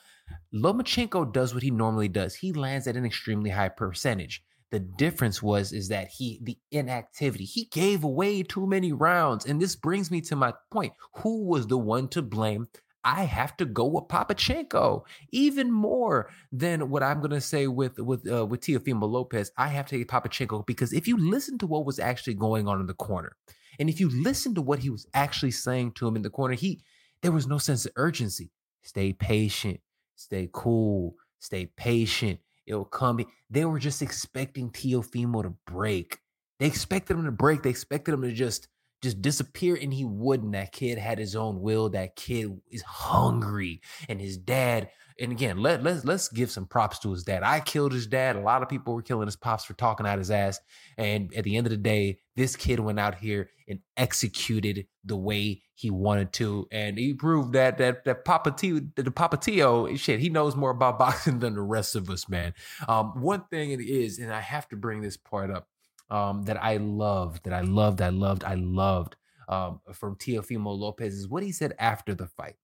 Lomachenko 0.54 1.34
does 1.34 1.54
what 1.54 1.64
he 1.64 1.72
normally 1.72 2.08
does. 2.08 2.36
He 2.36 2.54
lands 2.54 2.88
at 2.88 2.96
an 2.96 3.06
extremely 3.06 3.50
high 3.50 3.70
percentage. 3.70 4.42
The 4.72 4.80
difference 4.80 5.44
was 5.44 5.72
is 5.72 5.90
that 5.90 6.08
he 6.08 6.40
the 6.42 6.58
inactivity. 6.72 7.44
He 7.44 7.66
gave 7.66 8.04
away 8.04 8.42
too 8.42 8.66
many 8.66 8.92
rounds. 8.92 9.46
And 9.46 9.62
this 9.62 9.76
brings 9.76 10.10
me 10.10 10.20
to 10.22 10.36
my 10.36 10.54
point. 10.72 10.94
Who 11.18 11.44
was 11.44 11.68
the 11.68 11.78
one 11.78 12.08
to 12.10 12.24
blame 12.24 12.68
I 13.04 13.24
have 13.24 13.58
to 13.58 13.66
go 13.66 13.86
with 13.86 14.06
Papachenko 14.06 15.04
even 15.32 15.72
more 15.72 16.30
than 16.52 16.90
what 16.90 17.04
I'm 17.04 17.20
going 17.20 17.32
to 17.32 17.42
say 17.42 17.68
with 17.68 18.00
with 18.00 18.30
uh, 18.32 18.46
with 18.46 18.62
Teofimo 18.62 19.10
Lopez. 19.10 19.52
I 19.58 19.68
have 19.68 19.88
to 19.88 19.98
take 19.98 20.08
Papachenko 20.08 20.66
because 20.66 20.94
if 20.94 21.08
you 21.08 21.18
listen 21.18 21.58
to 21.60 21.68
what 21.68 21.86
was 21.86 22.00
actually 22.00 22.36
going 22.36 22.68
on 22.68 22.80
in 22.80 22.88
the 22.88 22.94
corner, 22.94 23.36
and 23.80 23.90
if 23.90 24.00
you 24.00 24.10
listen 24.10 24.56
to 24.56 24.62
what 24.62 24.80
he 24.80 24.90
was 24.90 25.06
actually 25.14 25.52
saying 25.52 25.94
to 25.94 26.08
him 26.08 26.16
in 26.16 26.22
the 26.22 26.30
corner, 26.30 26.54
he 26.54 26.82
there 27.22 27.32
was 27.32 27.48
no 27.48 27.58
sense 27.58 27.86
of 27.86 27.92
urgency. 27.96 28.52
Stay 28.84 29.14
patient, 29.14 29.80
stay 30.16 30.50
cool, 30.52 31.16
stay 31.40 31.66
patient. 31.66 32.40
It'll 32.66 32.86
come. 32.86 33.26
They 33.50 33.66
were 33.66 33.80
just 33.80 34.02
expecting 34.02 34.72
Teofimo 34.72 35.44
to 35.44 35.54
break. 35.68 36.20
They 36.60 36.68
expected 36.68 37.18
him 37.18 37.26
to 37.26 37.32
break. 37.32 37.64
They 37.64 37.70
expected 37.70 38.14
him 38.14 38.22
to 38.22 38.32
just 38.32 38.70
just 39.04 39.22
disappear 39.22 39.78
and 39.80 39.94
he 39.94 40.06
wouldn't. 40.06 40.54
That 40.54 40.72
kid 40.72 40.98
had 40.98 41.20
his 41.20 41.36
own 41.36 41.62
will. 41.62 41.90
That 41.90 42.16
kid 42.16 42.60
is 42.72 42.82
hungry 42.82 43.82
and 44.08 44.20
his 44.20 44.38
dad 44.38 44.90
and 45.20 45.32
again 45.32 45.58
let, 45.58 45.84
let's 45.84 46.06
let's 46.06 46.30
give 46.30 46.50
some 46.50 46.66
props 46.66 47.00
to 47.00 47.12
his 47.12 47.24
dad. 47.24 47.44
I 47.44 47.60
killed 47.60 47.92
his 47.92 48.08
dad. 48.08 48.38
A 48.38 48.40
lot 48.40 48.64
of 48.64 48.70
people 48.70 48.96
were 48.96 49.02
killing 49.02 49.28
his 49.28 49.36
pops 49.36 49.66
for 49.66 49.74
talking 49.74 50.08
out 50.08 50.18
his 50.18 50.32
ass 50.32 50.60
and 50.98 51.34
at 51.36 51.44
the 51.44 51.58
end 51.58 51.68
of 51.68 51.72
the 51.72 51.78
day 51.78 52.20
this 52.36 52.56
kid 52.56 52.80
went 52.80 53.00
out 53.00 53.16
here 53.16 53.50
and 53.68 53.80
executed 53.98 54.88
the 55.04 55.18
way 55.18 55.62
he 55.76 55.92
wanted 55.92 56.32
to 56.34 56.66
and 56.72 56.98
he 56.98 57.14
proved 57.14 57.54
that 57.54 57.78
that 57.78 58.06
that 58.06 58.24
papa 58.24 58.52
T, 58.52 58.80
the 58.96 59.12
papa 59.12 59.38
tio 59.38 59.94
shit 59.96 60.22
he 60.22 60.30
knows 60.30 60.56
more 60.56 60.72
about 60.72 60.98
boxing 61.06 61.40
than 61.40 61.56
the 61.56 61.62
rest 61.62 61.96
of 61.96 62.10
us 62.10 62.30
man. 62.30 62.54
Um 62.88 63.22
one 63.22 63.44
thing 63.52 63.72
it 63.72 63.82
is 63.82 64.18
and 64.18 64.34
i 64.34 64.40
have 64.40 64.68
to 64.70 64.78
bring 64.78 65.02
this 65.02 65.18
part 65.18 65.52
up 65.52 65.68
um, 66.14 66.44
that 66.44 66.64
I 66.64 66.78
loved, 66.78 67.44
that 67.46 67.54
I 67.54 67.62
loved, 67.62 68.02
I 68.02 68.10
loved, 68.10 68.44
I 68.44 68.54
loved 68.54 69.16
um, 69.50 69.82
from 69.92 70.16
Teofimo 70.16 70.78
Lopez 70.78 71.16
is 71.16 71.28
what 71.28 71.44
he 71.44 71.52
said 71.52 71.74
after 71.80 72.14
the 72.14 72.28
fight. 72.28 72.56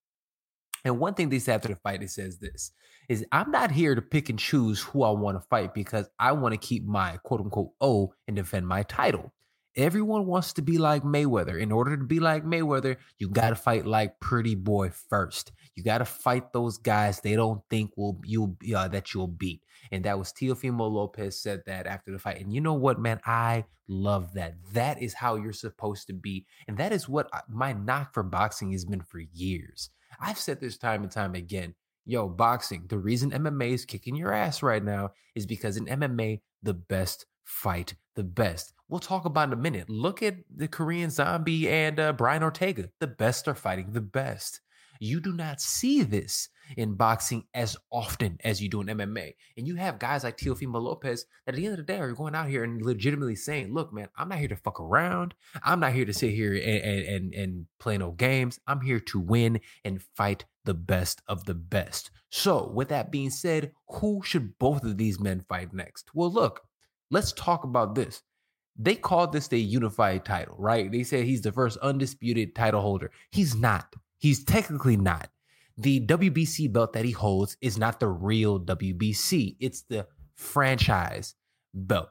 And 0.86 1.00
one 1.00 1.16
thing 1.16 1.30
they 1.30 1.40
said 1.40 1.56
after 1.56 1.70
the 1.70 1.76
fight, 1.76 2.04
it 2.04 2.12
says 2.12 2.38
this 2.38 2.72
is 3.10 3.26
I'm 3.32 3.52
not 3.52 3.72
here 3.72 3.96
to 3.96 4.02
pick 4.02 4.30
and 4.30 4.38
choose 4.38 4.82
who 4.82 5.04
I 5.04 5.10
want 5.10 5.36
to 5.42 5.48
fight 5.50 5.74
because 5.74 6.08
I 6.20 6.32
want 6.32 6.54
to 6.54 6.58
keep 6.58 6.86
my 6.86 7.18
quote 7.24 7.42
unquote 7.42 7.72
O 7.82 8.14
and 8.28 8.36
defend 8.38 8.68
my 8.68 8.84
title. 8.84 9.34
Everyone 9.80 10.26
wants 10.26 10.52
to 10.54 10.62
be 10.62 10.78
like 10.78 11.04
Mayweather. 11.04 11.58
In 11.58 11.72
order 11.72 11.96
to 11.96 12.04
be 12.04 12.20
like 12.20 12.44
Mayweather, 12.44 12.98
you 13.18 13.30
got 13.30 13.52
to 13.52 13.56
fight 13.56 13.86
like 13.86 14.20
Pretty 14.20 14.54
Boy 14.54 14.90
first. 14.90 15.54
You 15.74 15.84
got 15.84 16.00
to 16.00 16.06
fight 16.06 16.52
those 16.52 16.78
guys 16.78 17.22
they 17.22 17.38
don't 17.38 17.62
think 17.70 17.92
will 17.96 18.20
you 18.26 18.58
uh, 18.76 18.90
that 18.90 19.14
you'll 19.14 19.28
beat. 19.28 19.62
And 19.90 20.04
that 20.04 20.20
was 20.20 20.34
Teofimo 20.34 20.92
Lopez 20.92 21.42
said 21.42 21.62
that 21.66 21.88
after 21.88 22.12
the 22.12 22.20
fight. 22.20 22.42
And 22.42 22.54
you 22.54 22.60
know 22.60 22.74
what, 22.74 23.00
man? 23.00 23.22
I 23.26 23.64
love 23.88 24.34
that. 24.34 24.56
That 24.74 25.02
is 25.02 25.14
how 25.14 25.36
you're 25.36 25.54
supposed 25.54 26.08
to 26.08 26.14
be. 26.14 26.46
And 26.68 26.78
that 26.78 26.92
is 26.92 27.08
what 27.08 27.30
my 27.48 27.72
knock 27.72 28.14
for 28.14 28.24
boxing 28.24 28.74
has 28.74 28.84
been 28.84 29.02
for 29.02 29.20
years. 29.20 29.92
I've 30.20 30.38
said 30.38 30.60
this 30.60 30.78
time 30.78 31.04
and 31.04 31.12
time 31.12 31.36
again. 31.36 31.74
Yo, 32.06 32.28
boxing, 32.28 32.88
the 32.90 32.98
reason 32.98 33.32
MMA 33.32 33.72
is 33.72 33.86
kicking 33.86 34.18
your 34.18 34.34
ass 34.34 34.62
right 34.62 34.84
now 34.84 35.12
is 35.36 35.46
because 35.46 35.78
in 35.78 35.86
MMA, 35.86 36.42
the 36.62 36.74
best 36.74 37.26
fight 37.46 37.96
the 38.16 38.24
best. 38.24 38.74
We'll 38.90 39.00
talk 39.00 39.26
about 39.26 39.50
in 39.50 39.54
a 39.54 39.62
minute. 39.62 39.88
Look 39.88 40.24
at 40.24 40.38
the 40.54 40.68
Korean 40.68 41.12
Zombie 41.12 41.70
and 41.70 42.00
uh, 42.00 42.14
Brian 42.14 42.42
Ortega. 42.42 42.90
The 43.00 43.08
best 43.08 43.48
are 43.48 43.54
fighting 43.54 43.94
the 43.94 44.02
best. 44.02 44.62
You 45.00 45.22
do 45.22 45.32
not 45.32 45.62
see 45.62 46.02
this 46.02 46.50
in 46.76 46.96
boxing 46.96 47.46
as 47.54 47.78
often 47.92 48.38
as 48.44 48.62
you 48.62 48.68
do 48.68 48.82
in 48.82 48.88
MMA. 48.88 49.34
And 49.58 49.68
you 49.68 49.76
have 49.76 50.00
guys 50.00 50.24
like 50.24 50.38
Teofimo 50.38 50.82
Lopez 50.82 51.26
that 51.46 51.54
at 51.54 51.58
the 51.58 51.66
end 51.66 51.74
of 51.74 51.78
the 51.78 51.94
day 51.94 52.00
are 52.00 52.12
going 52.14 52.36
out 52.36 52.50
here 52.50 52.64
and 52.64 52.82
legitimately 52.82 53.36
saying, 53.36 53.74
look, 53.74 53.94
man, 53.94 54.10
I'm 54.18 54.28
not 54.28 54.40
here 54.40 54.48
to 54.50 54.56
fuck 54.56 54.80
around. 54.80 55.36
I'm 55.64 55.80
not 55.80 55.94
here 55.94 56.06
to 56.06 56.14
sit 56.14 56.34
here 56.34 56.54
and, 56.54 56.64
and, 56.64 57.06
and, 57.06 57.34
and 57.34 57.66
play 57.80 57.98
no 57.98 58.12
games. 58.12 58.60
I'm 58.68 58.82
here 58.82 59.00
to 59.00 59.20
win 59.20 59.62
and 59.86 60.02
fight 60.18 60.46
the 60.66 60.74
best 60.74 61.22
of 61.28 61.46
the 61.46 61.54
best. 61.54 62.12
So, 62.32 62.70
with 62.74 62.90
that 62.90 63.12
being 63.12 63.30
said, 63.30 63.72
who 63.88 64.22
should 64.24 64.58
both 64.60 64.84
of 64.84 64.98
these 64.98 65.20
men 65.20 65.46
fight 65.48 65.74
next? 65.74 66.10
Well, 66.14 66.32
look, 66.32 66.62
let's 67.10 67.32
talk 67.32 67.64
about 67.64 67.96
this. 67.96 68.22
They 68.82 68.96
called 68.96 69.34
this 69.34 69.52
a 69.52 69.58
unified 69.58 70.24
title, 70.24 70.56
right? 70.58 70.90
They 70.90 71.04
said 71.04 71.26
he's 71.26 71.42
the 71.42 71.52
first 71.52 71.78
undisputed 71.80 72.56
title 72.56 72.82
holder. 72.82 73.12
He's 73.30 73.54
not. 73.54 73.94
He's 74.18 74.44
technically 74.44 74.96
not. 74.96 75.30
The 75.78 76.06
WBC 76.06 76.72
belt 76.72 76.94
that 76.94 77.06
he 77.06 77.12
holds 77.12 77.58
is 77.62 77.78
not 77.78 78.00
the 78.00 78.08
real 78.08 78.60
WBC. 78.60 79.58
It's 79.60 79.82
the 79.82 80.08
franchise 80.36 81.36
belt. 81.74 82.10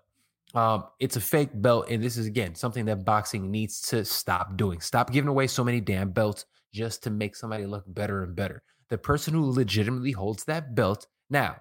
Um, 0.54 0.84
it's 1.00 1.16
a 1.16 1.20
fake 1.20 1.50
belt, 1.54 1.88
and 1.90 2.02
this 2.02 2.16
is 2.16 2.26
again 2.26 2.54
something 2.54 2.86
that 2.86 3.04
boxing 3.04 3.50
needs 3.50 3.80
to 3.88 4.04
stop 4.04 4.56
doing. 4.56 4.80
Stop 4.80 5.12
giving 5.12 5.28
away 5.28 5.46
so 5.46 5.64
many 5.64 5.80
damn 5.80 6.10
belts 6.10 6.46
just 6.72 7.02
to 7.02 7.10
make 7.10 7.36
somebody 7.36 7.66
look 7.66 7.84
better 7.86 8.22
and 8.22 8.34
better. 8.34 8.62
The 8.88 8.98
person 8.98 9.34
who 9.34 9.50
legitimately 9.50 10.12
holds 10.12 10.44
that 10.44 10.74
belt 10.74 11.06
now, 11.28 11.56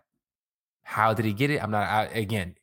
how 0.84 1.14
did 1.14 1.26
he 1.26 1.34
get 1.34 1.50
it? 1.50 1.62
I'm 1.62 1.72
not 1.72 1.90
I, 1.90 2.06
again 2.06 2.56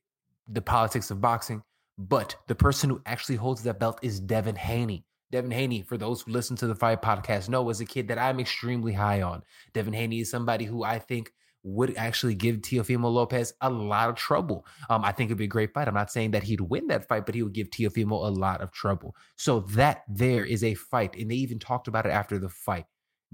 the 0.49 0.63
politics 0.63 1.11
of 1.11 1.21
boxing, 1.21 1.63
but 1.99 2.37
the 2.49 2.55
person 2.55 2.91
who 2.91 3.01
actually 3.07 3.37
holds 3.37 3.63
that 3.63 3.79
belt 3.79 3.99
is 4.03 4.21
Devin 4.21 4.57
Haney. 4.57 5.05
Devin 5.31 5.51
Haney, 5.51 5.83
for 5.83 5.97
those 5.97 6.23
who 6.23 6.33
listen 6.33 6.57
to 6.57 6.67
the 6.67 6.75
Fight 6.75 7.03
Podcast, 7.03 7.49
know 7.49 7.69
is 7.71 7.81
a 7.81 7.85
kid 7.85 8.09
that 8.09 8.19
I'm 8.19 8.41
extremely 8.41 8.93
high 8.93 9.23
on. 9.23 9.43
Devin 9.73 9.93
Haney 9.95 10.21
is 10.21 10.31
somebody 10.31 10.65
who 10.65 10.85
I 10.85 10.99
think 10.99 11.33
would 11.65 11.97
actually 11.97 12.35
give 12.35 12.59
Teofimo 12.59 13.11
Lopez 13.11 13.55
a 13.61 13.71
lot 13.71 14.11
of 14.11 14.17
trouble. 14.17 14.67
Um, 14.91 15.05
I 15.05 15.13
think 15.13 15.29
it'd 15.29 15.39
be 15.39 15.45
a 15.45 15.49
great 15.49 15.73
fight. 15.73 15.89
I'm 15.89 15.95
not 15.95 16.13
saying 16.13 16.33
that 16.33 16.43
he'd 16.43 16.61
win 16.61 16.89
that 16.89 17.09
fight, 17.09 17.27
but 17.27 17.35
he 17.35 17.43
would 17.43 17.55
give 17.55 17.71
Teofimo 17.71 18.27
a 18.27 18.31
lot 18.31 18.61
of 18.61 18.71
trouble. 18.71 19.17
So 19.37 19.61
that 19.71 20.05
there 20.07 20.45
is 20.45 20.63
a 20.63 20.75
fight, 20.75 21.17
and 21.17 21.31
they 21.31 21.37
even 21.37 21.59
talked 21.59 21.89
about 21.89 22.07
it 22.07 22.11
after 22.11 22.39
the 22.39 22.51
fight. 22.51 22.85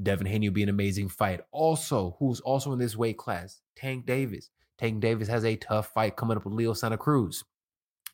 Devin 0.00 0.26
Haney 0.26 0.48
would 0.48 0.54
be 0.54 0.62
an 0.62 0.68
amazing 0.68 1.08
fight. 1.08 1.40
Also, 1.50 2.16
who's 2.18 2.40
also 2.40 2.72
in 2.72 2.78
this 2.78 2.96
weight 2.96 3.18
class, 3.18 3.60
Tank 3.76 4.06
Davis. 4.06 4.48
Tank 4.78 5.00
Davis 5.00 5.28
has 5.28 5.44
a 5.44 5.56
tough 5.56 5.92
fight 5.92 6.16
coming 6.16 6.36
up 6.36 6.44
with 6.44 6.54
Leo 6.54 6.72
Santa 6.72 6.96
Cruz. 6.96 7.44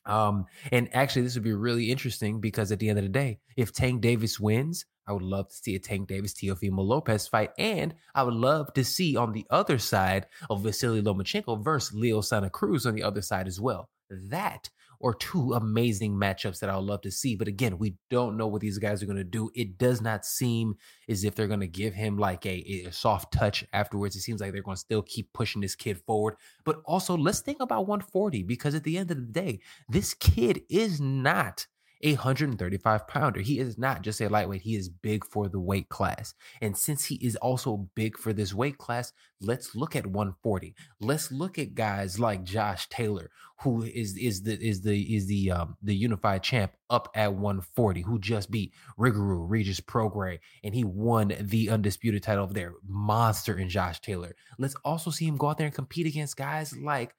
Um, 0.07 0.45
and 0.71 0.89
actually, 0.95 1.21
this 1.23 1.35
would 1.35 1.43
be 1.43 1.53
really 1.53 1.91
interesting 1.91 2.39
because 2.39 2.71
at 2.71 2.79
the 2.79 2.89
end 2.89 2.97
of 2.97 3.03
the 3.03 3.09
day, 3.09 3.39
if 3.55 3.73
Tank 3.73 4.01
Davis 4.01 4.39
wins, 4.39 4.85
I 5.07 5.13
would 5.13 5.23
love 5.23 5.49
to 5.49 5.55
see 5.55 5.75
a 5.75 5.79
Tank 5.79 6.07
Davis 6.07 6.33
Teofimo 6.33 6.85
Lopez 6.85 7.27
fight, 7.27 7.51
and 7.57 7.93
I 8.15 8.23
would 8.23 8.33
love 8.33 8.73
to 8.73 8.83
see 8.83 9.15
on 9.15 9.31
the 9.31 9.45
other 9.49 9.77
side 9.77 10.25
of 10.49 10.63
Vasily 10.63 11.01
Lomachenko 11.01 11.63
versus 11.63 11.93
Leo 11.93 12.21
Santa 12.21 12.49
Cruz 12.49 12.85
on 12.85 12.95
the 12.95 13.03
other 13.03 13.21
side 13.21 13.47
as 13.47 13.59
well. 13.59 13.89
That 14.09 14.69
or 14.99 15.13
two 15.13 15.53
amazing 15.53 16.15
matchups 16.15 16.59
that 16.59 16.69
I 16.69 16.75
would 16.75 16.85
love 16.85 17.01
to 17.01 17.11
see. 17.11 17.35
But 17.35 17.47
again, 17.47 17.77
we 17.77 17.95
don't 18.09 18.37
know 18.37 18.47
what 18.47 18.61
these 18.61 18.77
guys 18.77 19.01
are 19.01 19.05
going 19.05 19.17
to 19.17 19.23
do. 19.23 19.49
It 19.55 19.77
does 19.77 20.01
not 20.01 20.25
seem 20.25 20.75
as 21.07 21.23
if 21.23 21.35
they're 21.35 21.47
going 21.47 21.59
to 21.59 21.67
give 21.67 21.93
him 21.93 22.17
like 22.17 22.45
a, 22.45 22.85
a 22.87 22.91
soft 22.91 23.33
touch 23.33 23.65
afterwards. 23.73 24.15
It 24.15 24.21
seems 24.21 24.41
like 24.41 24.51
they're 24.53 24.61
going 24.61 24.75
to 24.75 24.79
still 24.81 25.03
keep 25.03 25.31
pushing 25.33 25.61
this 25.61 25.75
kid 25.75 25.99
forward. 26.05 26.35
But 26.65 26.81
also, 26.85 27.15
let's 27.17 27.39
think 27.39 27.59
about 27.59 27.87
140 27.87 28.43
because 28.43 28.75
at 28.75 28.83
the 28.83 28.97
end 28.97 29.11
of 29.11 29.17
the 29.17 29.31
day, 29.31 29.59
this 29.89 30.13
kid 30.13 30.61
is 30.69 30.99
not 30.99 31.67
a 32.01 32.13
135 32.13 33.07
pounder. 33.07 33.41
He 33.41 33.59
is 33.59 33.77
not 33.77 34.01
just 34.01 34.21
a 34.21 34.29
lightweight, 34.29 34.61
he 34.61 34.75
is 34.75 34.89
big 34.89 35.25
for 35.25 35.47
the 35.47 35.59
weight 35.59 35.89
class. 35.89 36.33
And 36.61 36.77
since 36.77 37.05
he 37.05 37.15
is 37.15 37.35
also 37.37 37.89
big 37.95 38.17
for 38.17 38.33
this 38.33 38.53
weight 38.53 38.77
class, 38.77 39.13
let's 39.41 39.75
look 39.75 39.95
at 39.95 40.07
140. 40.07 40.75
Let's 40.99 41.31
look 41.31 41.57
at 41.57 41.75
guys 41.75 42.19
like 42.19 42.43
Josh 42.43 42.89
Taylor, 42.89 43.29
who 43.61 43.83
is 43.83 44.17
is 44.17 44.43
the 44.43 44.53
is 44.53 44.81
the 44.81 45.15
is 45.15 45.27
the 45.27 45.51
um 45.51 45.77
the 45.81 45.95
unified 45.95 46.43
champ 46.43 46.73
up 46.89 47.09
at 47.15 47.33
140, 47.33 48.01
who 48.01 48.19
just 48.19 48.51
beat 48.51 48.73
Rougarou 48.97 49.45
Regis 49.49 49.79
Prograis, 49.79 50.39
and 50.63 50.73
he 50.73 50.83
won 50.83 51.33
the 51.39 51.69
undisputed 51.69 52.23
title 52.23 52.43
of 52.43 52.53
their 52.53 52.73
monster 52.87 53.57
in 53.57 53.69
Josh 53.69 53.99
Taylor. 54.01 54.35
Let's 54.57 54.75
also 54.85 55.11
see 55.11 55.25
him 55.25 55.37
go 55.37 55.49
out 55.49 55.57
there 55.57 55.67
and 55.67 55.75
compete 55.75 56.07
against 56.07 56.37
guys 56.37 56.75
like 56.77 57.15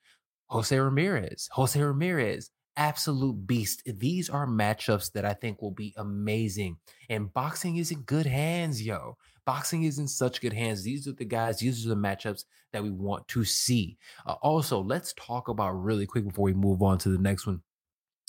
Jose 0.49 0.77
Ramirez. 0.77 1.49
Jose 1.53 1.81
Ramirez 1.81 2.51
absolute 2.79 3.47
beast. 3.47 3.83
These 3.85 4.31
are 4.31 4.47
matchups 4.47 5.13
that 5.13 5.27
I 5.27 5.35
think 5.35 5.61
will 5.61 5.73
be 5.73 5.93
amazing. 5.99 6.79
And 7.11 7.33
boxing 7.35 7.77
is 7.77 7.91
in 7.91 8.03
good 8.03 8.25
hands, 8.25 8.81
yo. 8.81 9.19
Boxing 9.45 9.83
is 9.83 9.99
in 9.99 10.09
such 10.09 10.41
good 10.41 10.53
hands. 10.53 10.85
These 10.85 11.09
are 11.09 11.13
the 11.13 11.25
guys, 11.25 11.59
these 11.59 11.85
are 11.85 11.91
the 11.91 11.97
matchups 11.97 12.45
that 12.73 12.83
we 12.83 12.91
want 12.91 13.27
to 13.29 13.45
see. 13.45 13.99
Uh, 14.25 14.35
also, 14.43 14.81
let's 14.81 15.13
talk 15.15 15.49
about 15.49 15.73
really 15.73 16.07
quick 16.07 16.27
before 16.27 16.45
we 16.45 16.55
move 16.55 16.83
on 16.83 16.99
to 16.99 17.09
the 17.09 17.19
next 17.19 17.47
one. 17.47 17.63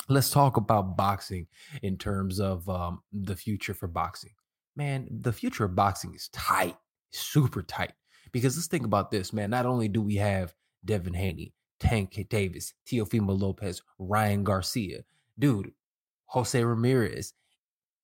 Let's 0.08 0.32
talk 0.32 0.58
about 0.58 0.98
boxing 0.98 1.48
in 1.84 1.98
terms 1.98 2.39
of 2.39 2.68
um, 2.68 3.03
the 3.13 3.36
future 3.36 3.75
for 3.75 3.88
boxing. 3.88 4.32
Man, 4.75 5.08
the 5.12 5.34
future 5.34 5.65
of 5.65 5.75
boxing 5.75 6.15
is 6.15 6.29
tight, 6.29 6.75
super 7.12 7.62
tight. 7.62 7.94
Because 8.32 8.56
let's 8.56 8.68
think 8.68 8.86
about 8.86 9.12
this, 9.12 9.34
man. 9.34 9.50
Not 9.50 9.65
only 9.65 9.88
do 9.88 10.01
we 10.01 10.15
have 10.15 10.53
Devin 10.86 11.13
Haney, 11.13 11.53
Tank 11.79 12.27
Davis, 12.29 12.74
Teofimo 12.86 13.39
Lopez, 13.39 13.81
Ryan 13.98 14.43
Garcia, 14.43 15.03
dude, 15.38 15.74
Jose 16.27 16.63
Ramirez. 16.63 17.33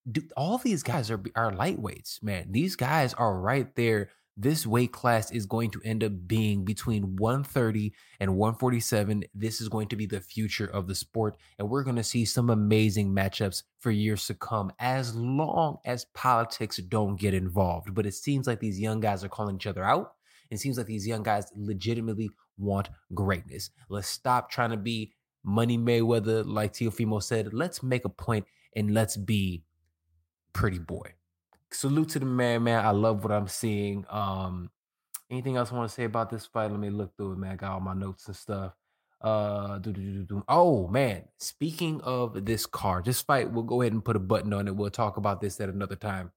Dude, 0.09 0.31
all 0.37 0.57
these 0.57 0.83
guys 0.83 1.09
are 1.09 1.21
are 1.35 1.51
lightweights, 1.51 2.21
man. 2.21 2.51
These 2.51 2.75
guys 2.75 3.13
are 3.15 3.39
right 3.39 3.75
there. 3.75 4.09
This 4.37 4.67
weight 4.67 4.91
class 4.91 5.31
is 5.31 5.45
going 5.45 5.71
to 5.71 5.81
end 5.85 6.03
up 6.03 6.11
being 6.27 6.65
between 6.65 7.15
130 7.15 7.93
and 8.19 8.35
147. 8.35 9.23
This 9.33 9.61
is 9.61 9.69
going 9.69 9.87
to 9.87 9.95
be 9.95 10.05
the 10.05 10.19
future 10.19 10.65
of 10.65 10.87
the 10.87 10.95
sport, 10.95 11.37
and 11.57 11.69
we're 11.69 11.83
going 11.83 11.95
to 11.95 12.03
see 12.03 12.25
some 12.25 12.49
amazing 12.49 13.15
matchups 13.15 13.63
for 13.79 13.91
years 13.91 14.27
to 14.27 14.33
come 14.33 14.73
as 14.77 15.15
long 15.15 15.77
as 15.85 16.05
politics 16.13 16.77
don't 16.77 17.15
get 17.15 17.33
involved. 17.33 17.93
But 17.95 18.05
it 18.05 18.13
seems 18.13 18.45
like 18.45 18.59
these 18.59 18.79
young 18.79 18.99
guys 18.99 19.23
are 19.23 19.29
calling 19.29 19.55
each 19.55 19.67
other 19.67 19.85
out. 19.85 20.15
It 20.49 20.59
seems 20.59 20.77
like 20.77 20.87
these 20.87 21.07
young 21.07 21.23
guys 21.23 21.51
legitimately 21.55 22.29
want 22.57 22.89
greatness. 23.13 23.69
Let's 23.89 24.07
stop 24.07 24.49
trying 24.49 24.71
to 24.71 24.77
be 24.77 25.13
Money 25.43 25.77
Mayweather, 25.77 26.43
like 26.45 26.73
Teofimo 26.73 27.21
said. 27.21 27.53
Let's 27.53 27.83
make 27.83 28.05
a 28.05 28.09
point 28.09 28.45
and 28.75 28.93
let's 28.93 29.17
be 29.17 29.63
pretty 30.53 30.79
boy. 30.79 31.13
Salute 31.71 32.09
to 32.09 32.19
the 32.19 32.25
man, 32.25 32.63
man. 32.63 32.85
I 32.85 32.91
love 32.91 33.23
what 33.23 33.33
I'm 33.33 33.47
seeing. 33.47 34.05
Um, 34.09 34.69
anything 35.29 35.57
else 35.57 35.71
I 35.71 35.75
want 35.75 35.89
to 35.89 35.95
say 35.95 36.05
about 36.05 36.29
this 36.29 36.45
fight? 36.45 36.71
Let 36.71 36.79
me 36.79 36.89
look 36.89 37.15
through 37.15 37.33
it, 37.33 37.37
man. 37.37 37.51
I 37.51 37.55
got 37.55 37.71
all 37.71 37.79
my 37.79 37.93
notes 37.93 38.27
and 38.27 38.35
stuff. 38.35 38.73
Uh, 39.21 39.79
oh 40.47 40.87
man. 40.87 41.23
Speaking 41.37 42.01
of 42.01 42.45
this 42.45 42.65
card, 42.65 43.05
this 43.05 43.21
fight, 43.21 43.51
we'll 43.51 43.63
go 43.63 43.81
ahead 43.81 43.93
and 43.93 44.05
put 44.05 44.15
a 44.15 44.19
button 44.19 44.53
on 44.53 44.67
it. 44.67 44.75
We'll 44.75 44.89
talk 44.89 45.17
about 45.17 45.41
this 45.41 45.59
at 45.59 45.69
another 45.69 45.95
time. 45.95 46.31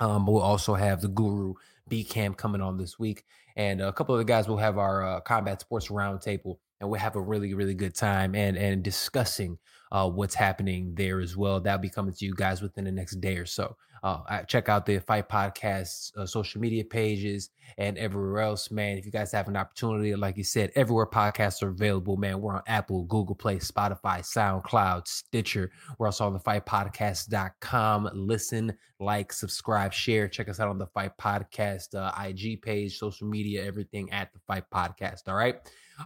Um, 0.00 0.26
we'll 0.26 0.42
also 0.42 0.74
have 0.74 1.00
the 1.00 1.08
Guru 1.08 1.54
B 1.88 2.04
Camp 2.04 2.36
coming 2.36 2.60
on 2.60 2.78
this 2.78 2.98
week, 2.98 3.24
and 3.56 3.80
a 3.80 3.92
couple 3.92 4.14
of 4.14 4.18
the 4.18 4.24
guys 4.24 4.48
will 4.48 4.56
have 4.56 4.78
our 4.78 5.02
uh, 5.02 5.20
combat 5.20 5.60
sports 5.60 5.88
roundtable, 5.88 6.58
and 6.80 6.88
we'll 6.88 7.00
have 7.00 7.16
a 7.16 7.20
really 7.20 7.54
really 7.54 7.74
good 7.74 7.94
time 7.94 8.34
and 8.34 8.56
and 8.56 8.82
discussing 8.82 9.58
uh, 9.92 10.08
what's 10.08 10.34
happening 10.34 10.94
there 10.94 11.20
as 11.20 11.36
well. 11.36 11.60
That'll 11.60 11.80
be 11.80 11.90
coming 11.90 12.14
to 12.14 12.24
you 12.24 12.34
guys 12.34 12.62
within 12.62 12.84
the 12.84 12.92
next 12.92 13.20
day 13.20 13.36
or 13.36 13.46
so. 13.46 13.76
Uh, 14.04 14.42
check 14.42 14.68
out 14.68 14.84
the 14.84 14.98
Fight 14.98 15.30
Podcast's 15.30 16.12
uh, 16.14 16.26
social 16.26 16.60
media 16.60 16.84
pages 16.84 17.48
and 17.78 17.96
everywhere 17.96 18.40
else, 18.40 18.70
man. 18.70 18.98
If 18.98 19.06
you 19.06 19.10
guys 19.10 19.32
have 19.32 19.48
an 19.48 19.56
opportunity, 19.56 20.14
like 20.14 20.36
you 20.36 20.44
said, 20.44 20.70
everywhere 20.76 21.06
podcasts 21.06 21.62
are 21.62 21.70
available, 21.70 22.18
man. 22.18 22.42
We're 22.42 22.54
on 22.54 22.62
Apple, 22.66 23.04
Google 23.04 23.34
Play, 23.34 23.56
Spotify, 23.56 24.20
SoundCloud, 24.20 25.08
Stitcher. 25.08 25.70
We're 25.98 26.08
also 26.08 26.26
on 26.26 26.34
the 26.34 26.38
fightpodcast.com. 26.38 28.10
Listen, 28.12 28.76
like, 29.00 29.32
subscribe, 29.32 29.94
share. 29.94 30.28
Check 30.28 30.50
us 30.50 30.60
out 30.60 30.68
on 30.68 30.76
the 30.76 30.88
Fight 30.88 31.16
Podcast 31.16 31.94
uh, 31.94 32.12
IG 32.22 32.60
page, 32.60 32.98
social 32.98 33.26
media, 33.26 33.64
everything 33.64 34.12
at 34.12 34.30
the 34.34 34.40
Fight 34.46 34.64
Podcast. 34.70 35.28
All 35.28 35.34
right. 35.34 35.56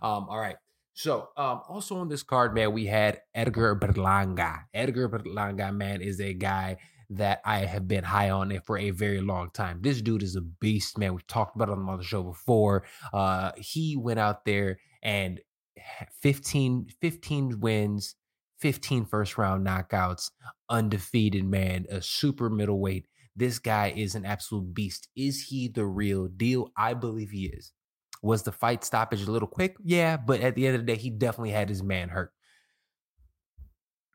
Um, 0.03 0.29
all 0.29 0.39
right. 0.39 0.57
So, 0.93 1.31
um, 1.37 1.63
also 1.69 1.97
on 1.99 2.09
this 2.09 2.23
card, 2.23 2.55
man, 2.55 2.73
we 2.73 2.87
had 2.87 3.23
Edgar 3.35 3.75
Berlanga. 3.75 4.61
Edgar 4.73 5.09
Berlanga, 5.09 5.75
man, 5.75 6.01
is 6.01 6.21
a 6.21 6.33
guy 6.33 6.77
that 7.11 7.41
I 7.45 7.61
have 7.61 7.89
been 7.89 8.05
high 8.05 8.31
on 8.31 8.53
it 8.53 8.65
for 8.65 8.77
a 8.79 8.91
very 8.91 9.21
long 9.21 9.51
time. 9.51 9.81
This 9.81 10.03
dude 10.03 10.23
is 10.23 10.37
a 10.37 10.43
beast, 10.43 10.99
man. 10.99 11.15
We've 11.15 11.27
talked 11.27 11.57
about 11.57 11.71
him 11.71 11.89
on 11.89 11.99
the 11.99 12.05
show 12.05 12.23
before. 12.23 12.85
Uh, 13.13 13.53
he 13.57 13.97
went 13.97 14.21
out 14.21 14.45
there 14.45 14.79
and 15.03 15.41
15, 16.23 16.89
15 17.01 17.61
wins, 17.61 18.15
15 18.61 19.07
first 19.07 19.39
round 19.39 19.67
knockouts, 19.67 20.31
undefeated, 20.69 21.45
man, 21.45 21.87
a 21.91 22.03
super 22.03 22.51
middleweight. 22.51 23.07
This 23.35 23.59
guy 23.59 23.93
is 23.97 24.15
an 24.15 24.25
absolute 24.25 24.75
beast. 24.75 25.09
Is 25.17 25.45
he 25.45 25.69
the 25.69 25.87
real 25.87 26.27
deal? 26.27 26.71
I 26.77 26.95
believe 26.95 27.31
he 27.31 27.47
is. 27.47 27.73
Was 28.21 28.43
the 28.43 28.51
fight 28.51 28.83
stoppage 28.83 29.23
a 29.23 29.31
little 29.31 29.47
quick? 29.47 29.77
Yeah, 29.83 30.17
but 30.17 30.41
at 30.41 30.57
the 30.57 30.67
end 30.67 30.75
of 30.75 30.85
the 30.85 30.93
day, 30.93 30.99
he 30.99 31.09
definitely 31.09 31.53
had 31.53 31.69
his 31.69 31.83
man 31.83 32.09
hurt. 32.09 32.33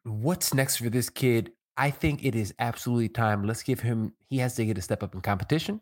What's 0.03 0.53
next 0.53 0.77
for 0.77 0.89
this 0.89 1.09
kid? 1.09 1.51
I 1.75 1.89
think 1.89 2.23
it 2.23 2.35
is 2.35 2.53
absolutely 2.59 3.09
time. 3.09 3.43
Let's 3.43 3.63
give 3.63 3.79
him, 3.79 4.13
he 4.29 4.37
has 4.39 4.55
to 4.55 4.65
get 4.65 4.77
a 4.77 4.81
step 4.81 5.03
up 5.03 5.15
in 5.15 5.21
competition, 5.21 5.81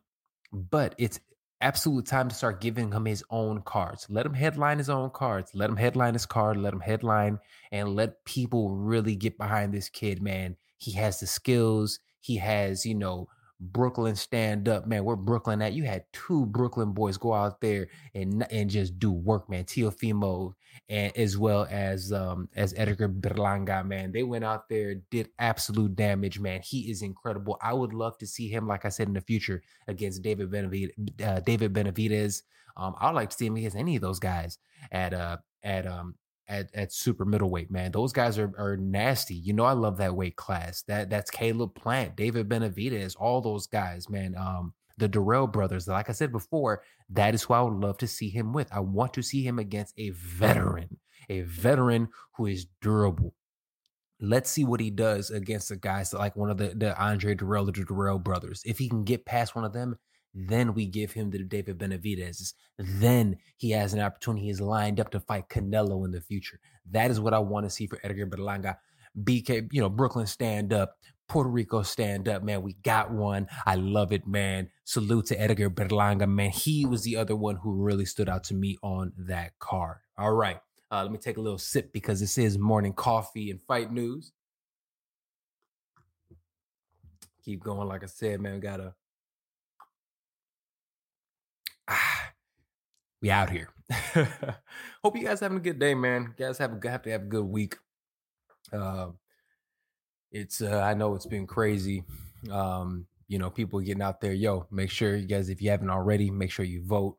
but 0.52 0.96
it's 0.98 1.20
absolute 1.62 2.06
time 2.06 2.30
to 2.30 2.36
start 2.36 2.62
giving 2.62 2.92
him 2.92 3.06
his 3.06 3.24
own 3.30 3.62
cards. 3.62 4.08
Let 4.10 4.26
him 4.26 4.34
headline 4.34 4.78
his 4.78 4.90
own 4.90 5.10
cards. 5.12 5.52
Let 5.54 5.70
him 5.70 5.78
headline 5.78 6.14
his 6.14 6.26
card. 6.26 6.58
Let 6.58 6.74
him 6.74 6.80
headline 6.80 7.40
and 7.72 7.96
let 7.96 8.24
people 8.26 8.76
really 8.76 9.16
get 9.16 9.38
behind 9.38 9.74
this 9.74 9.90
kid, 9.90 10.22
man. 10.22 10.58
He 10.78 10.92
has 10.94 11.20
the 11.20 11.28
skills. 11.28 12.00
He 12.20 12.38
has, 12.38 12.86
you 12.86 12.96
know, 12.96 13.28
Brooklyn 13.62 14.16
stand 14.16 14.68
up, 14.68 14.88
man. 14.88 15.06
Where 15.06 15.16
Brooklyn 15.16 15.62
at? 15.62 15.74
You 15.74 15.84
had 15.84 16.06
two 16.14 16.48
Brooklyn 16.48 16.94
boys 16.94 17.18
go 17.18 17.34
out 17.34 17.62
there 17.62 17.90
and 18.16 18.46
and 18.52 18.70
just 18.70 18.98
do 18.98 19.12
work, 19.12 19.50
man. 19.50 19.66
Teofimo 19.66 20.54
and 20.90 21.16
as 21.16 21.38
well 21.38 21.68
as 21.70 22.12
um 22.12 22.50
as 22.56 22.74
Edgar 22.76 23.08
Berlanga, 23.08 23.86
man. 23.86 24.12
They 24.12 24.24
went 24.24 24.44
out 24.44 24.68
there, 24.68 24.96
did 25.12 25.30
absolute 25.38 25.96
damage, 25.96 26.40
man. 26.40 26.62
He 26.64 26.90
is 26.90 27.04
incredible. 27.04 27.60
I 27.62 27.74
would 27.74 27.94
love 27.94 28.18
to 28.18 28.28
see 28.28 28.50
him, 28.50 28.68
like 28.68 28.84
I 28.84 28.90
said, 28.90 29.08
in 29.08 29.14
the 29.14 29.22
future 29.22 29.62
against 29.88 30.24
David 30.24 30.50
Benavidez. 30.50 30.92
Uh, 31.24 31.40
David 31.42 31.74
Benavidez. 31.74 32.42
Um, 32.76 32.96
I'd 33.00 33.14
like 33.14 33.30
to 33.30 33.36
see 33.36 33.46
him 33.46 33.58
against 33.58 33.78
any 33.78 33.96
of 33.96 34.02
those 34.02 34.20
guys 34.20 34.58
at 34.92 35.14
uh 35.14 35.38
at 35.62 35.86
um 35.86 36.16
at, 36.52 36.70
at 36.76 36.94
super 36.94 37.26
middleweight, 37.26 37.72
man. 37.72 37.92
Those 37.92 38.12
guys 38.14 38.38
are 38.38 38.52
are 38.58 38.78
nasty. 38.78 39.36
You 39.36 39.54
know, 39.54 39.64
I 39.64 39.72
love 39.72 39.98
that 39.98 40.16
weight 40.16 40.36
class. 40.36 40.84
That 40.84 41.10
that's 41.10 41.32
Caleb 41.32 41.74
Plant, 41.74 42.16
David 42.16 42.50
Benavidez, 42.50 43.16
all 43.18 43.42
those 43.42 43.68
guys, 43.68 44.10
man. 44.10 44.36
Um, 44.38 44.74
the 44.98 45.10
Dirrell 45.10 45.52
brothers. 45.52 45.88
Like 45.88 46.10
I 46.10 46.14
said 46.14 46.32
before, 46.32 46.84
that 47.10 47.34
is 47.34 47.44
who 47.44 47.54
I 47.54 47.62
would 47.62 47.74
love 47.74 47.98
to 48.00 48.08
see 48.08 48.30
him 48.30 48.54
with. 48.54 48.72
I 48.72 48.82
want 48.82 49.14
to 49.16 49.24
see 49.24 49.42
him 49.42 49.58
against 49.58 49.94
a 49.98 50.12
veteran, 50.12 51.00
a 51.30 51.42
veteran 51.42 52.10
who 52.36 52.46
is 52.46 52.68
durable. 52.82 53.34
Let's 54.20 54.52
see 54.52 54.64
what 54.64 54.80
he 54.80 54.92
does 54.92 55.32
against 55.32 55.70
the 55.70 55.78
guys 55.78 56.14
like 56.14 56.36
one 56.36 56.52
of 56.52 56.58
the, 56.58 56.76
the 56.76 56.96
Andre 57.02 57.34
Dirrell, 57.34 57.66
the 57.66 57.72
Dirrell 57.72 58.24
brothers. 58.24 58.62
If 58.66 58.78
he 58.78 58.88
can 58.88 59.04
get 59.04 59.26
past 59.26 59.56
one 59.56 59.66
of 59.66 59.74
them, 59.74 59.98
then 60.34 60.74
we 60.74 60.86
give 60.86 61.12
him 61.12 61.30
the 61.30 61.40
David 61.40 61.78
Benavidez. 61.78 62.54
Then 62.78 63.38
he 63.58 63.72
has 63.72 63.94
an 63.94 64.00
opportunity. 64.00 64.46
He's 64.46 64.62
lined 64.62 65.00
up 65.00 65.12
to 65.12 65.20
fight 65.20 65.50
Canelo 65.50 66.06
in 66.06 66.12
the 66.12 66.22
future. 66.22 66.60
That 66.90 67.12
is 67.12 67.20
what 67.20 67.34
I 67.34 67.40
want 67.40 67.66
to 67.66 67.70
see 67.70 67.88
for 67.88 68.00
Edgar 68.04 68.28
Berlanga. 68.28 68.78
BK, 69.22 69.68
you 69.72 69.82
know, 69.82 69.90
Brooklyn 69.90 70.26
stand 70.26 70.72
up, 70.72 70.98
Puerto 71.28 71.50
Rico 71.50 71.82
stand 71.82 72.30
up, 72.30 72.44
man. 72.44 72.62
We 72.62 72.74
got 72.74 73.12
one. 73.12 73.48
I 73.66 73.76
love 73.76 74.14
it, 74.14 74.26
man. 74.26 74.70
Salute 74.86 75.28
to 75.28 75.40
Edgar 75.40 75.70
Berlanga, 75.70 76.30
man. 76.30 76.52
He 76.52 76.86
was 76.86 77.04
the 77.04 77.18
other 77.18 77.36
one 77.36 77.58
who 77.58 77.84
really 77.84 78.06
stood 78.06 78.30
out 78.30 78.46
to 78.46 78.54
me 78.54 78.78
on 78.82 79.12
that 79.18 79.60
card. 79.60 79.98
All 80.18 80.34
right. 80.34 80.60
Uh, 80.90 81.04
let 81.04 81.12
me 81.12 81.18
take 81.18 81.38
a 81.38 81.42
little 81.42 81.58
sip 81.58 81.94
because 81.94 82.20
this 82.20 82.38
is 82.38 82.58
morning 82.58 82.94
coffee 82.94 83.50
and 83.50 83.62
fight 83.62 83.92
news. 83.92 84.32
Keep 87.44 87.64
going. 87.64 87.88
Like 87.88 88.04
I 88.04 88.08
said, 88.08 88.40
man, 88.40 88.56
we 88.56 88.60
got 88.60 88.80
a 88.80 88.94
we 93.22 93.30
out 93.30 93.50
here. 93.50 93.70
Hope 95.04 95.16
you 95.16 95.24
guys 95.24 95.40
having 95.40 95.58
a 95.58 95.62
good 95.62 95.80
day, 95.80 95.94
man. 95.94 96.34
You 96.38 96.46
guys 96.46 96.58
have 96.58 96.72
have 96.84 97.04
to 97.04 97.12
have 97.12 97.22
a 97.22 97.26
good 97.26 97.46
week. 97.46 97.78
Uh, 98.74 99.08
it's 100.32 100.62
uh, 100.62 100.82
I 100.82 100.94
know 100.94 101.16
it's 101.16 101.26
been 101.26 101.46
crazy. 101.46 102.04
Um, 102.50 103.06
you 103.28 103.38
know, 103.38 103.50
people 103.50 103.80
getting 103.80 104.02
out 104.02 104.22
there. 104.22 104.34
Yo, 104.34 104.68
make 104.72 104.90
sure 104.90 105.16
you 105.16 105.28
guys, 105.28 105.50
if 105.50 105.62
you 105.62 105.70
haven't 105.70 105.90
already, 105.90 106.32
make 106.32 106.52
sure 106.52 106.66
you 106.66 106.84
vote. 106.84 107.18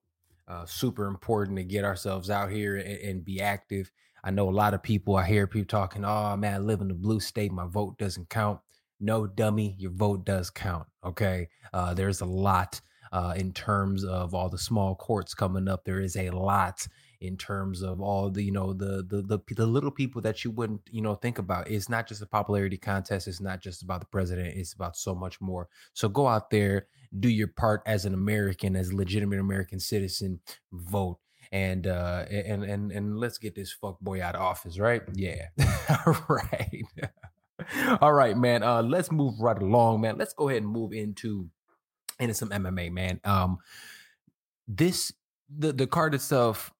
Uh, 0.48 0.66
super 0.66 1.06
important 1.06 1.56
to 1.56 1.64
get 1.64 1.84
ourselves 1.84 2.28
out 2.28 2.50
here 2.50 2.76
and, 2.76 2.98
and, 2.98 3.24
be 3.24 3.40
active. 3.40 3.90
I 4.24 4.32
know 4.32 4.48
a 4.48 4.50
lot 4.50 4.74
of 4.74 4.82
people. 4.82 5.16
I 5.16 5.24
hear 5.24 5.46
people 5.46 5.68
talking, 5.68 6.04
"Oh 6.04 6.36
man, 6.36 6.54
I 6.54 6.58
live 6.58 6.80
in 6.80 6.88
the 6.88 6.94
blue 6.94 7.20
state. 7.20 7.52
My 7.52 7.66
vote 7.66 7.96
doesn't 7.96 8.28
count." 8.28 8.60
No, 8.98 9.26
dummy, 9.26 9.76
your 9.78 9.92
vote 9.92 10.24
does 10.24 10.50
count. 10.50 10.86
Okay, 11.04 11.48
uh, 11.72 11.94
there's 11.94 12.20
a 12.20 12.26
lot 12.26 12.80
uh, 13.12 13.34
in 13.36 13.52
terms 13.52 14.04
of 14.04 14.34
all 14.34 14.48
the 14.48 14.58
small 14.58 14.94
courts 14.94 15.34
coming 15.34 15.68
up. 15.68 15.84
There 15.84 16.00
is 16.00 16.16
a 16.16 16.30
lot 16.30 16.86
in 17.20 17.36
terms 17.36 17.82
of 17.82 18.00
all 18.00 18.30
the 18.30 18.42
you 18.42 18.50
know 18.50 18.72
the, 18.72 19.04
the 19.08 19.22
the 19.22 19.38
the, 19.54 19.66
little 19.66 19.92
people 19.92 20.20
that 20.22 20.44
you 20.44 20.50
wouldn't 20.50 20.80
you 20.90 21.02
know 21.02 21.14
think 21.14 21.38
about. 21.38 21.70
It's 21.70 21.88
not 21.88 22.08
just 22.08 22.22
a 22.22 22.26
popularity 22.26 22.78
contest. 22.78 23.28
It's 23.28 23.40
not 23.40 23.60
just 23.60 23.82
about 23.82 24.00
the 24.00 24.06
president. 24.06 24.56
It's 24.56 24.72
about 24.72 24.96
so 24.96 25.14
much 25.14 25.40
more. 25.40 25.68
So 25.92 26.08
go 26.08 26.26
out 26.26 26.50
there, 26.50 26.88
do 27.18 27.28
your 27.28 27.48
part 27.48 27.82
as 27.86 28.04
an 28.04 28.14
American, 28.14 28.74
as 28.74 28.90
a 28.90 28.96
legitimate 28.96 29.38
American 29.38 29.78
citizen, 29.78 30.40
vote 30.72 31.18
and 31.52 31.86
uh 31.86 32.24
and 32.30 32.64
and 32.64 32.90
and 32.90 33.18
let's 33.18 33.36
get 33.36 33.54
this 33.54 33.72
fuck 33.72 34.00
boy 34.00 34.22
out 34.22 34.34
of 34.34 34.40
office, 34.40 34.78
right? 34.78 35.02
Yeah. 35.14 35.48
All 36.06 36.16
right. 36.28 36.82
All 38.00 38.12
right, 38.12 38.36
man. 38.36 38.62
Uh 38.62 38.82
let's 38.82 39.12
move 39.12 39.34
right 39.38 39.60
along, 39.60 40.00
man. 40.00 40.16
Let's 40.16 40.32
go 40.32 40.48
ahead 40.48 40.62
and 40.62 40.72
move 40.72 40.92
into 40.92 41.50
into 42.22 42.34
some 42.34 42.50
MMA, 42.50 42.90
man. 42.92 43.20
Um 43.24 43.58
this 44.66 45.12
the 45.54 45.72
the 45.72 45.86
card 45.86 46.14
itself 46.14 46.72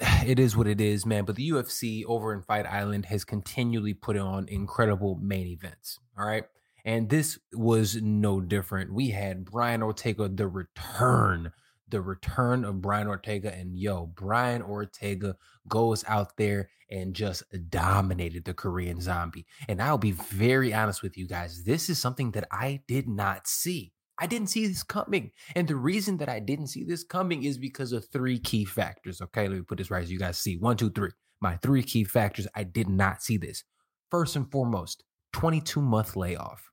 it 0.26 0.38
is 0.38 0.56
what 0.56 0.66
it 0.66 0.80
is, 0.80 1.06
man. 1.06 1.24
But 1.24 1.36
the 1.36 1.50
UFC 1.50 2.04
over 2.06 2.32
in 2.32 2.42
Fight 2.42 2.66
Island 2.66 3.06
has 3.06 3.24
continually 3.24 3.94
put 3.94 4.16
on 4.16 4.48
incredible 4.48 5.18
main 5.20 5.46
events. 5.46 5.98
All 6.18 6.26
right. 6.26 6.44
And 6.84 7.10
this 7.10 7.38
was 7.52 8.00
no 8.00 8.40
different. 8.40 8.92
We 8.94 9.10
had 9.10 9.44
Brian 9.44 9.82
Ortega, 9.82 10.28
the 10.28 10.48
return, 10.48 11.52
the 11.88 12.00
return 12.00 12.64
of 12.64 12.80
Brian 12.80 13.06
Ortega. 13.06 13.54
And 13.54 13.76
yo, 13.76 14.06
Brian 14.06 14.62
Ortega 14.62 15.36
goes 15.68 16.04
out 16.08 16.38
there 16.38 16.70
and 16.90 17.14
just 17.14 17.42
dominated 17.68 18.46
the 18.46 18.54
Korean 18.54 19.00
zombie. 19.00 19.46
And 19.68 19.82
I'll 19.82 19.98
be 19.98 20.12
very 20.12 20.72
honest 20.72 21.02
with 21.02 21.18
you 21.18 21.28
guys. 21.28 21.64
This 21.64 21.90
is 21.90 22.00
something 22.00 22.30
that 22.32 22.48
I 22.50 22.80
did 22.88 23.08
not 23.08 23.46
see. 23.46 23.92
I 24.20 24.26
didn't 24.26 24.48
see 24.48 24.66
this 24.66 24.82
coming. 24.82 25.30
And 25.56 25.66
the 25.66 25.76
reason 25.76 26.18
that 26.18 26.28
I 26.28 26.40
didn't 26.40 26.68
see 26.68 26.84
this 26.84 27.02
coming 27.02 27.44
is 27.44 27.56
because 27.56 27.92
of 27.92 28.06
three 28.12 28.38
key 28.38 28.64
factors. 28.64 29.20
Okay, 29.20 29.48
let 29.48 29.56
me 29.56 29.62
put 29.62 29.78
this 29.78 29.90
right 29.90 30.04
so 30.04 30.12
you 30.12 30.18
guys 30.18 30.38
see. 30.38 30.56
One, 30.56 30.76
two, 30.76 30.90
three. 30.90 31.10
My 31.40 31.56
three 31.56 31.82
key 31.82 32.04
factors. 32.04 32.46
I 32.54 32.64
did 32.64 32.88
not 32.88 33.22
see 33.22 33.38
this. 33.38 33.64
First 34.10 34.36
and 34.36 34.50
foremost, 34.50 35.04
22 35.32 35.80
month 35.80 36.16
layoff. 36.16 36.70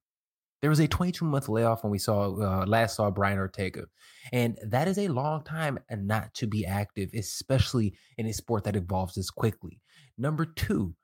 There 0.61 0.69
was 0.69 0.79
a 0.79 0.87
22 0.87 1.23
month 1.23 1.47
layoff 1.47 1.83
when 1.83 1.91
we 1.91 1.99
saw 1.99 2.33
uh, 2.33 2.65
last 2.65 2.95
saw 2.95 3.11
Brian 3.11 3.37
Ortega, 3.37 3.85
and 4.33 4.57
that 4.65 4.87
is 4.87 4.97
a 4.97 5.07
long 5.07 5.43
time 5.43 5.77
and 5.89 6.07
not 6.07 6.33
to 6.35 6.47
be 6.47 6.65
active, 6.65 7.11
especially 7.13 7.93
in 8.17 8.25
a 8.25 8.33
sport 8.33 8.63
that 8.63 8.75
evolves 8.75 9.13
this 9.15 9.29
quickly. 9.29 9.79
Number 10.17 10.45
two, 10.45 10.95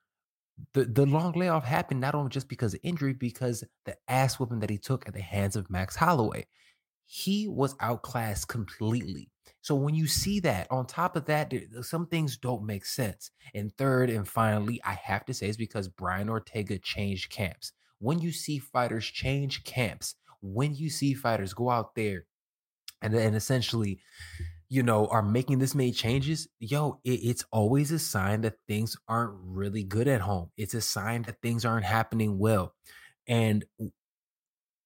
the 0.74 0.86
the 0.86 1.06
long 1.06 1.34
layoff 1.34 1.64
happened 1.66 2.02
not 2.02 2.16
only 2.16 2.30
just 2.30 2.48
because 2.48 2.74
of 2.74 2.80
injury, 2.84 3.14
because 3.14 3.64
the 3.86 3.96
ass 4.08 4.40
whooping 4.40 4.60
that 4.60 4.70
he 4.70 4.78
took 4.78 5.08
at 5.08 5.14
the 5.14 5.22
hands 5.22 5.56
of 5.56 5.70
Max 5.70 5.96
Holloway. 5.96 6.46
He 7.06 7.48
was 7.48 7.76
outclassed 7.80 8.48
completely. 8.48 9.30
So 9.62 9.76
when 9.76 9.94
you 9.94 10.08
see 10.08 10.40
that, 10.42 10.68
on 10.72 10.86
top 10.86 11.16
of 11.16 11.26
that, 11.26 11.54
some 11.82 12.08
things 12.08 12.38
don't 12.38 12.66
make 12.66 12.86
sense. 12.86 13.32
And 13.54 13.76
third 13.78 14.10
and 14.10 14.28
finally, 14.28 14.82
I 14.84 14.94
have 14.94 15.26
to 15.26 15.34
say 15.34 15.48
is 15.48 15.58
because 15.58 15.88
Brian 15.88 16.30
Ortega 16.30 16.80
changed 16.80 17.30
camps. 17.30 17.72
When 18.00 18.20
you 18.20 18.32
see 18.32 18.60
fighters 18.60 19.06
change 19.06 19.64
camps, 19.64 20.16
when 20.42 20.76
you 20.76 20.90
see 20.90 21.14
fighters 21.14 21.54
go 21.54 21.70
out 21.70 21.96
there 21.96 22.26
and, 23.02 23.14
and 23.14 23.36
essentially 23.36 24.00
you 24.74 24.82
know, 24.82 25.06
are 25.06 25.22
making 25.22 25.60
this 25.60 25.76
many 25.76 25.92
changes, 25.92 26.48
yo, 26.60 27.00
it, 27.04 27.20
it's 27.22 27.46
always 27.52 27.92
a 27.92 28.00
sign 28.00 28.42
that 28.42 28.56
things 28.68 28.98
aren't 29.08 29.36
really 29.44 29.84
good 29.84 30.08
at 30.08 30.20
home. 30.20 30.50
It's 30.58 30.74
a 30.74 30.82
sign 30.82 31.22
that 31.24 31.40
things 31.44 31.64
aren't 31.64 31.86
happening 31.86 32.40
well. 32.40 32.74
And 33.28 33.64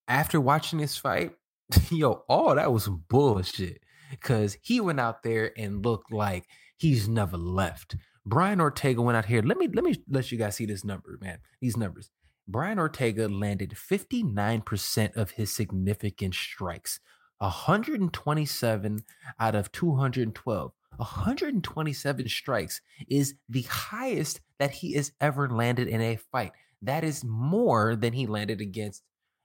after 0.05 0.41
watching 0.41 0.79
this 0.79 0.97
fight, 0.97 1.31
yo, 1.89 2.25
all 2.27 2.55
that 2.55 2.73
was 2.73 2.89
bullshit. 2.89 3.81
Cause 4.19 4.57
he 4.61 4.81
went 4.81 4.99
out 4.99 5.23
there 5.23 5.53
and 5.57 5.85
looked 5.85 6.11
like 6.11 6.43
he's 6.75 7.07
never 7.07 7.37
left. 7.37 7.95
Brian 8.25 8.59
Ortega 8.59 9.01
went 9.01 9.17
out 9.17 9.25
here. 9.25 9.41
Let 9.41 9.57
me 9.57 9.69
let 9.73 9.85
me 9.85 9.95
let 10.09 10.33
you 10.33 10.37
guys 10.37 10.57
see 10.57 10.65
this 10.65 10.83
number, 10.83 11.17
man. 11.21 11.39
These 11.61 11.77
numbers. 11.77 12.09
Brian 12.45 12.77
Ortega 12.77 13.29
landed 13.29 13.71
59% 13.71 15.15
of 15.15 15.31
his 15.31 15.55
significant 15.55 16.33
strikes. 16.33 16.99
127 17.39 19.03
out 19.39 19.55
of 19.55 19.71
212. 19.71 20.71
127 20.97 22.27
strikes 22.27 22.81
is 23.07 23.35
the 23.47 23.61
highest 23.63 24.41
that 24.57 24.71
he 24.71 24.93
has 24.93 25.11
ever 25.21 25.49
landed 25.49 25.87
in 25.87 26.01
a 26.01 26.15
fight. 26.31 26.51
That 26.81 27.03
is 27.03 27.23
more 27.23 27.95
than 27.95 28.13
he 28.13 28.25
landed 28.25 28.61
against 28.61 29.03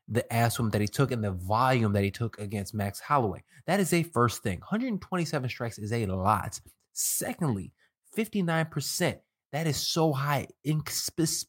the 0.09 0.25
asswim 0.31 0.73
that 0.73 0.81
he 0.81 0.89
took 0.89 1.11
and 1.11 1.23
the 1.23 1.31
volume 1.31 1.93
that 1.93 2.05
he 2.05 2.11
took 2.11 2.39
against 2.39 2.75
Max 2.75 3.01
Holloway. 3.01 3.45
That 3.67 3.81
is 3.81 3.93
a 3.93 4.03
first 4.03 4.43
thing. 4.43 4.59
127 4.61 5.49
strikes 5.49 5.79
is 5.79 5.93
a 5.93 6.07
lot. 6.07 6.61
Secondly, 6.93 7.73
59%. 8.17 9.19
That 9.53 9.67
is 9.67 9.77
so 9.77 10.13
high, 10.13 10.49
in 10.65 10.83
spe- 10.89 11.47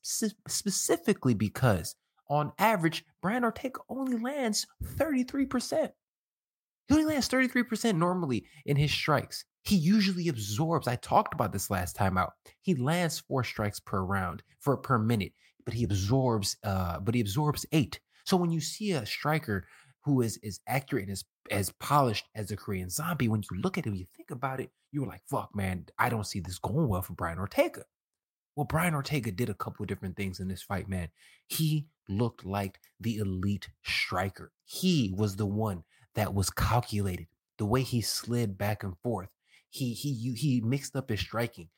specifically 0.47 1.33
because 1.33 1.95
on 2.29 2.51
average, 2.59 3.05
Brian 3.21 3.45
Ortega 3.45 3.79
only 3.89 4.17
lands 4.17 4.67
33%. 4.83 5.91
He 6.87 6.93
only 6.93 7.05
lands 7.05 7.29
33% 7.29 7.95
normally 7.95 8.45
in 8.65 8.75
his 8.75 8.91
strikes. 8.91 9.45
He 9.63 9.75
usually 9.75 10.27
absorbs. 10.27 10.87
I 10.87 10.97
talked 10.97 11.33
about 11.33 11.53
this 11.53 11.69
last 11.69 11.95
time 11.95 12.17
out. 12.17 12.33
He 12.61 12.75
lands 12.75 13.19
four 13.19 13.43
strikes 13.43 13.79
per 13.79 14.01
round 14.01 14.43
for 14.59 14.75
per 14.75 14.99
minute, 14.99 15.31
but 15.63 15.73
he 15.73 15.85
absorbs 15.85 16.57
uh 16.63 16.99
but 16.99 17.15
he 17.15 17.21
absorbs 17.21 17.65
eight. 17.71 17.99
So 18.25 18.37
when 18.37 18.51
you 18.51 18.59
see 18.59 18.91
a 18.91 19.05
striker 19.05 19.65
who 20.03 20.21
is 20.21 20.37
as 20.45 20.59
accurate 20.67 21.03
and 21.03 21.13
as, 21.13 21.23
as 21.49 21.71
polished 21.79 22.25
as 22.35 22.51
a 22.51 22.57
Korean 22.57 22.89
zombie, 22.89 23.29
when 23.29 23.41
you 23.49 23.61
look 23.61 23.77
at 23.77 23.85
him, 23.85 23.95
you 23.95 24.05
think 24.17 24.31
about 24.31 24.59
it, 24.59 24.69
you're 24.91 25.07
like, 25.07 25.21
fuck, 25.29 25.55
man, 25.55 25.85
I 25.97 26.09
don't 26.09 26.27
see 26.27 26.41
this 26.41 26.59
going 26.59 26.89
well 26.89 27.01
for 27.01 27.13
Brian 27.13 27.39
Ortega. 27.39 27.83
Well, 28.55 28.65
Brian 28.65 28.93
Ortega 28.93 29.31
did 29.31 29.49
a 29.49 29.55
couple 29.55 29.83
of 29.83 29.87
different 29.87 30.15
things 30.15 30.39
in 30.39 30.47
this 30.47 30.61
fight, 30.61 30.87
man. 30.87 31.09
He 31.47 31.87
looked 32.07 32.45
like 32.45 32.79
the 32.99 33.17
elite 33.17 33.69
striker. 33.83 34.51
He 34.65 35.13
was 35.15 35.37
the 35.37 35.45
one 35.45 35.83
that 36.15 36.33
was 36.33 36.49
calculated. 36.49 37.27
The 37.57 37.65
way 37.65 37.81
he 37.81 38.01
slid 38.01 38.57
back 38.57 38.83
and 38.83 38.97
forth, 39.03 39.29
he 39.69 39.93
he 39.93 40.33
he 40.33 40.61
mixed 40.61 40.95
up 40.95 41.09
his 41.09 41.19
striking 41.19 41.69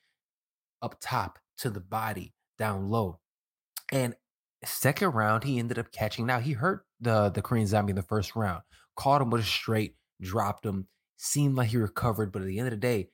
up 0.82 0.96
top 1.00 1.38
to 1.58 1.70
the 1.70 1.80
body, 1.80 2.34
down 2.58 2.88
low, 2.88 3.20
and 3.92 4.14
second 4.64 5.10
round 5.10 5.44
he 5.44 5.58
ended 5.58 5.78
up 5.78 5.92
catching. 5.92 6.26
Now 6.26 6.40
he 6.40 6.52
hurt 6.52 6.86
the 7.00 7.30
the 7.30 7.42
Korean 7.42 7.66
Zombie 7.66 7.90
in 7.90 7.96
the 7.96 8.02
first 8.02 8.34
round, 8.34 8.62
caught 8.96 9.22
him 9.22 9.30
with 9.30 9.42
a 9.42 9.44
straight, 9.44 9.96
dropped 10.20 10.64
him. 10.64 10.88
Seemed 11.18 11.56
like 11.56 11.68
he 11.68 11.78
recovered, 11.78 12.30
but 12.30 12.42
at 12.42 12.48
the 12.48 12.58
end 12.58 12.68
of 12.68 12.72
the 12.72 12.76
day, 12.76 13.08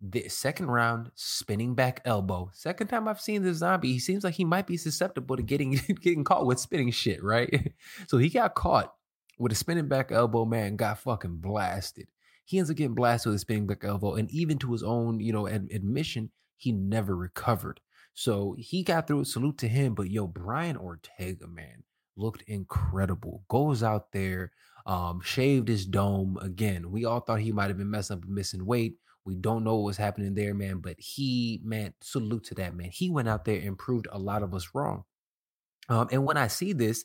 the 0.00 0.28
second 0.28 0.66
round 0.66 1.10
spinning 1.14 1.74
back 1.74 2.00
elbow. 2.04 2.50
Second 2.52 2.88
time 2.88 3.06
I've 3.06 3.20
seen 3.20 3.42
the 3.42 3.54
zombie, 3.54 3.92
he 3.92 3.98
seems 3.98 4.24
like 4.24 4.34
he 4.34 4.44
might 4.44 4.66
be 4.66 4.76
susceptible 4.76 5.36
to 5.36 5.42
getting 5.42 5.70
getting 6.00 6.24
caught 6.24 6.46
with 6.46 6.58
spinning 6.58 6.90
shit, 6.90 7.22
right? 7.22 7.72
so 8.06 8.18
he 8.18 8.28
got 8.28 8.54
caught 8.54 8.94
with 9.38 9.52
a 9.52 9.54
spinning 9.54 9.88
back 9.88 10.12
elbow, 10.12 10.44
man, 10.44 10.76
got 10.76 10.98
fucking 10.98 11.36
blasted. 11.36 12.06
He 12.44 12.58
ends 12.58 12.70
up 12.70 12.76
getting 12.76 12.94
blasted 12.94 13.30
with 13.30 13.36
a 13.36 13.40
spinning 13.40 13.66
back 13.66 13.84
elbow, 13.84 14.14
and 14.14 14.30
even 14.30 14.58
to 14.58 14.72
his 14.72 14.82
own, 14.82 15.20
you 15.20 15.32
know, 15.32 15.48
ad- 15.48 15.70
admission, 15.72 16.30
he 16.56 16.72
never 16.72 17.16
recovered. 17.16 17.80
So 18.14 18.54
he 18.58 18.82
got 18.82 19.06
through. 19.06 19.24
Salute 19.24 19.58
to 19.58 19.68
him. 19.68 19.94
But 19.94 20.10
yo, 20.10 20.26
Brian 20.26 20.76
Ortega, 20.76 21.46
man, 21.48 21.82
looked 22.16 22.42
incredible. 22.46 23.42
Goes 23.48 23.82
out 23.82 24.12
there, 24.12 24.52
um, 24.86 25.20
shaved 25.20 25.68
his 25.68 25.84
dome 25.84 26.38
again. 26.40 26.90
We 26.90 27.04
all 27.04 27.20
thought 27.20 27.40
he 27.40 27.52
might 27.52 27.68
have 27.68 27.78
been 27.78 27.90
messing 27.90 28.18
up, 28.18 28.24
missing 28.26 28.64
weight. 28.64 28.98
We 29.24 29.34
don't 29.34 29.64
know 29.64 29.76
what 29.76 29.86
was 29.86 29.96
happening 29.96 30.34
there, 30.34 30.54
man. 30.54 30.78
But 30.78 30.96
he, 30.98 31.60
man, 31.64 31.94
salute 32.02 32.44
to 32.44 32.54
that 32.56 32.76
man. 32.76 32.90
He 32.92 33.10
went 33.10 33.28
out 33.28 33.44
there 33.44 33.60
and 33.60 33.78
proved 33.78 34.06
a 34.12 34.18
lot 34.18 34.42
of 34.42 34.54
us 34.54 34.68
wrong. 34.74 35.04
Um, 35.88 36.08
and 36.12 36.24
when 36.24 36.36
I 36.36 36.46
see 36.46 36.72
this, 36.72 37.04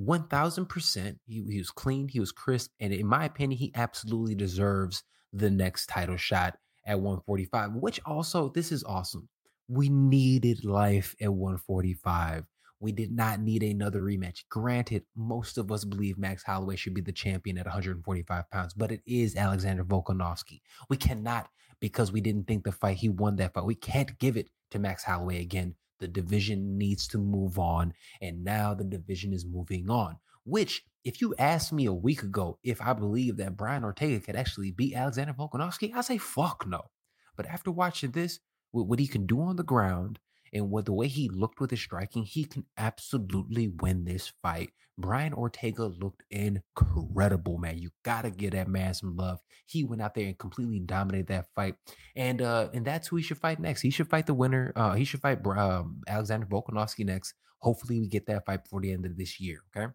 1000%. 0.00 1.16
He, 1.26 1.44
he 1.48 1.58
was 1.58 1.70
clean, 1.70 2.08
he 2.08 2.20
was 2.20 2.32
crisp, 2.32 2.70
and 2.80 2.92
in 2.92 3.06
my 3.06 3.24
opinion, 3.24 3.58
he 3.58 3.72
absolutely 3.74 4.34
deserves 4.34 5.02
the 5.32 5.50
next 5.50 5.86
title 5.86 6.16
shot 6.16 6.58
at 6.86 7.00
145, 7.00 7.74
which 7.74 8.00
also, 8.04 8.48
this 8.50 8.72
is 8.72 8.84
awesome. 8.84 9.28
We 9.68 9.88
needed 9.88 10.64
life 10.64 11.14
at 11.20 11.32
145. 11.32 12.44
We 12.80 12.92
did 12.92 13.12
not 13.12 13.40
need 13.40 13.62
another 13.62 14.02
rematch. 14.02 14.40
Granted, 14.50 15.04
most 15.16 15.56
of 15.56 15.70
us 15.70 15.84
believe 15.84 16.18
Max 16.18 16.42
Holloway 16.42 16.74
should 16.74 16.94
be 16.94 17.00
the 17.00 17.12
champion 17.12 17.56
at 17.56 17.66
145 17.66 18.50
pounds, 18.50 18.74
but 18.74 18.90
it 18.90 19.02
is 19.06 19.36
Alexander 19.36 19.84
Volkanovski. 19.84 20.60
We 20.88 20.96
cannot, 20.96 21.48
because 21.80 22.10
we 22.10 22.20
didn't 22.20 22.48
think 22.48 22.64
the 22.64 22.72
fight, 22.72 22.96
he 22.96 23.08
won 23.08 23.36
that 23.36 23.54
fight. 23.54 23.64
We 23.64 23.76
can't 23.76 24.18
give 24.18 24.36
it 24.36 24.48
to 24.72 24.80
Max 24.80 25.04
Holloway 25.04 25.40
again 25.40 25.76
the 26.02 26.08
division 26.08 26.76
needs 26.76 27.06
to 27.08 27.18
move 27.18 27.58
on. 27.58 27.94
And 28.20 28.44
now 28.44 28.74
the 28.74 28.84
division 28.84 29.32
is 29.32 29.46
moving 29.46 29.88
on, 29.88 30.18
which, 30.44 30.84
if 31.04 31.20
you 31.20 31.34
asked 31.38 31.72
me 31.72 31.86
a 31.86 31.92
week 31.92 32.22
ago 32.22 32.58
if 32.62 32.82
I 32.82 32.92
believe 32.92 33.36
that 33.38 33.56
Brian 33.56 33.84
Ortega 33.84 34.20
could 34.20 34.36
actually 34.36 34.72
beat 34.72 34.94
Alexander 34.94 35.32
Volkanovski, 35.32 35.94
I 35.94 36.00
say 36.00 36.18
fuck 36.18 36.66
no. 36.66 36.90
But 37.36 37.46
after 37.46 37.70
watching 37.70 38.10
this, 38.10 38.40
with 38.72 38.86
what 38.86 38.98
he 38.98 39.06
can 39.06 39.26
do 39.26 39.40
on 39.40 39.56
the 39.56 39.62
ground 39.62 40.18
and 40.52 40.70
with 40.70 40.86
the 40.86 40.92
way 40.92 41.08
he 41.08 41.28
looked 41.28 41.60
with 41.60 41.70
his 41.70 41.80
striking, 41.80 42.24
he 42.24 42.44
can 42.44 42.64
absolutely 42.76 43.68
win 43.68 44.04
this 44.04 44.32
fight. 44.42 44.70
Brian 44.98 45.32
Ortega 45.32 45.84
looked 45.84 46.22
incredible, 46.30 47.58
man. 47.58 47.78
You 47.78 47.90
gotta 48.02 48.30
give 48.30 48.52
that 48.52 48.68
man 48.68 48.92
some 48.94 49.16
love. 49.16 49.40
He 49.66 49.84
went 49.84 50.02
out 50.02 50.14
there 50.14 50.26
and 50.26 50.38
completely 50.38 50.80
dominated 50.80 51.28
that 51.28 51.46
fight, 51.54 51.76
and 52.14 52.42
uh, 52.42 52.68
and 52.74 52.84
that's 52.84 53.08
who 53.08 53.16
he 53.16 53.22
should 53.22 53.38
fight 53.38 53.58
next. 53.58 53.80
He 53.80 53.90
should 53.90 54.10
fight 54.10 54.26
the 54.26 54.34
winner. 54.34 54.72
Uh, 54.76 54.92
he 54.92 55.04
should 55.04 55.20
fight 55.20 55.44
um, 55.46 56.02
Alexander 56.06 56.46
Volkanovski 56.46 57.06
next. 57.06 57.34
Hopefully, 57.58 58.00
we 58.00 58.08
get 58.08 58.26
that 58.26 58.44
fight 58.44 58.64
before 58.64 58.82
the 58.82 58.92
end 58.92 59.06
of 59.06 59.16
this 59.16 59.40
year. 59.40 59.62
Okay. 59.74 59.92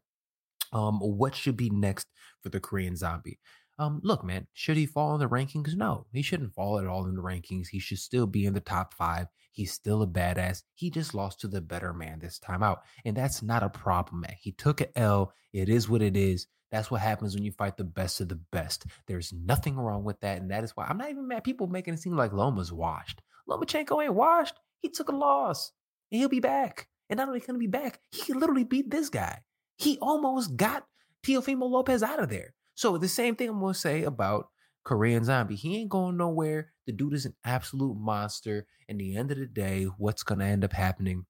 Um, 0.74 1.00
what 1.00 1.36
should 1.36 1.58
be 1.58 1.70
next 1.70 2.08
for 2.42 2.50
the 2.50 2.60
Korean 2.60 2.96
Zombie? 2.96 3.40
Um, 3.80 4.02
look, 4.04 4.24
man, 4.24 4.48
should 4.54 4.78
he 4.78 4.86
fall 4.86 5.14
in 5.14 5.20
the 5.20 5.30
rankings? 5.30 5.76
No, 5.76 6.08
he 6.12 6.22
shouldn't 6.24 6.54
fall 6.54 6.80
at 6.80 6.88
all 6.88 7.06
in 7.06 7.16
the 7.16 7.22
rankings. 7.22 7.68
He 7.68 7.80
should 7.80 8.00
still 8.00 8.26
be 8.26 8.46
in 8.46 8.54
the 8.54 8.60
top 8.60 8.94
five. 8.94 9.28
He's 9.52 9.72
still 9.72 10.02
a 10.02 10.08
badass. 10.08 10.64
He 10.74 10.90
just 10.90 11.14
lost 11.14 11.42
to 11.42 11.48
the 11.48 11.62
better 11.62 11.94
man 11.94 12.20
this 12.20 12.40
time 12.40 12.64
out. 12.64 12.82
And 13.06 13.16
that's 13.16 13.44
not 13.44 13.64
a 13.64 13.70
problem, 13.70 14.22
man. 14.22 14.36
He 14.40 14.52
took 14.52 14.82
an 14.82 14.88
L. 14.96 15.32
It 15.54 15.70
is 15.70 15.88
what 15.88 16.02
it 16.02 16.18
is. 16.18 16.48
That's 16.72 16.92
what 16.92 17.02
happens 17.02 17.34
when 17.34 17.46
you 17.46 17.52
fight 17.52 17.78
the 17.78 17.84
best 17.84 18.20
of 18.20 18.30
the 18.30 18.40
best. 18.52 18.86
There's 19.08 19.32
nothing 19.32 19.76
wrong 19.76 20.04
with 20.04 20.20
that. 20.22 20.42
And 20.42 20.52
that 20.52 20.64
is 20.64 20.76
why 20.76 20.86
I'm 20.86 20.98
not 20.98 21.10
even 21.10 21.28
mad. 21.28 21.44
People 21.44 21.68
making 21.68 21.94
it 21.94 22.00
seem 22.00 22.16
like 22.16 22.34
Loma's 22.34 22.74
washed. 22.74 23.22
Lomachenko 23.50 24.04
ain't 24.04 24.14
washed. 24.14 24.56
He 24.80 24.90
took 24.90 25.10
a 25.10 25.16
loss. 25.16 25.72
And 26.12 26.20
he'll 26.20 26.30
be 26.30 26.40
back. 26.40 26.88
And 27.10 27.18
not 27.18 27.28
only 27.28 27.40
can 27.40 27.56
he 27.56 27.60
be 27.60 27.68
back, 27.68 28.00
he 28.12 28.22
can 28.24 28.40
literally 28.40 28.64
beat 28.64 28.90
this 28.90 29.10
guy. 29.10 29.42
He 29.78 29.98
almost 30.00 30.58
got 30.58 30.86
Teofimo 31.26 31.70
Lopez 31.70 32.04
out 32.04 32.22
of 32.22 32.30
there. 32.30 32.54
So 32.78 32.96
the 33.00 33.08
same 33.08 33.36
thing 33.36 33.50
I'm 33.50 33.60
gonna 33.60 33.74
say 33.74 34.04
about 34.04 34.50
Korean 34.84 35.24
Zombie. 35.24 35.56
He 35.56 35.78
ain't 35.78 35.90
going 35.90 36.16
nowhere. 36.16 36.74
The 36.86 36.92
dude 36.92 37.16
is 37.16 37.26
an 37.26 37.34
absolute 37.44 37.98
monster. 37.98 38.68
And 38.88 39.00
the 39.00 39.18
end 39.18 39.32
of 39.32 39.40
the 39.40 39.48
day, 39.48 39.86
what's 39.98 40.22
gonna 40.22 40.46
end 40.46 40.64
up 40.64 40.74
happening? 40.74 41.26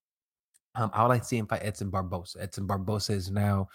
Um, 0.76 0.92
I 0.94 1.04
would 1.04 1.08
like 1.08 1.22
to 1.22 1.28
see 1.28 1.38
him 1.38 1.48
fight 1.48 1.64
Edson 1.64 1.90
Barbosa. 1.90 2.36
Edson 2.42 2.68
Barbosa 2.68 3.12
is 3.12 3.32
now 3.32 3.70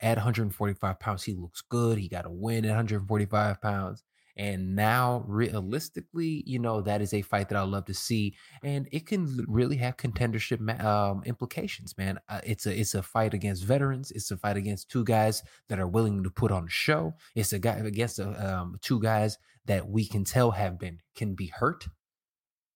at 0.00 0.18
145 0.18 1.00
pounds. 1.00 1.22
He 1.22 1.32
looks 1.32 1.62
good. 1.62 1.96
He 1.96 2.10
got 2.10 2.26
a 2.26 2.30
win 2.30 2.66
at 2.66 2.68
145 2.68 3.58
pounds. 3.62 4.04
And 4.36 4.74
now, 4.74 5.24
realistically, 5.28 6.42
you 6.44 6.58
know, 6.58 6.80
that 6.80 7.00
is 7.00 7.14
a 7.14 7.22
fight 7.22 7.48
that 7.50 7.58
I 7.58 7.62
love 7.62 7.84
to 7.84 7.94
see, 7.94 8.34
and 8.64 8.88
it 8.90 9.06
can 9.06 9.44
really 9.46 9.76
have 9.76 9.96
contendership 9.96 10.82
um, 10.84 11.22
implications, 11.24 11.96
man. 11.96 12.18
Uh, 12.28 12.40
it's 12.44 12.66
a 12.66 12.78
it's 12.78 12.94
a 12.94 13.02
fight 13.02 13.32
against 13.32 13.64
veterans. 13.64 14.10
It's 14.10 14.32
a 14.32 14.36
fight 14.36 14.56
against 14.56 14.90
two 14.90 15.04
guys 15.04 15.42
that 15.68 15.78
are 15.78 15.86
willing 15.86 16.24
to 16.24 16.30
put 16.30 16.50
on 16.50 16.64
a 16.64 16.70
show. 16.70 17.14
It's 17.36 17.52
a 17.52 17.60
guy 17.60 17.76
against 17.76 18.18
a, 18.18 18.56
um, 18.58 18.76
two 18.82 19.00
guys 19.00 19.38
that 19.66 19.88
we 19.88 20.06
can 20.06 20.24
tell 20.24 20.50
have 20.50 20.78
been 20.78 20.98
can 21.14 21.34
be 21.34 21.46
hurt. 21.46 21.86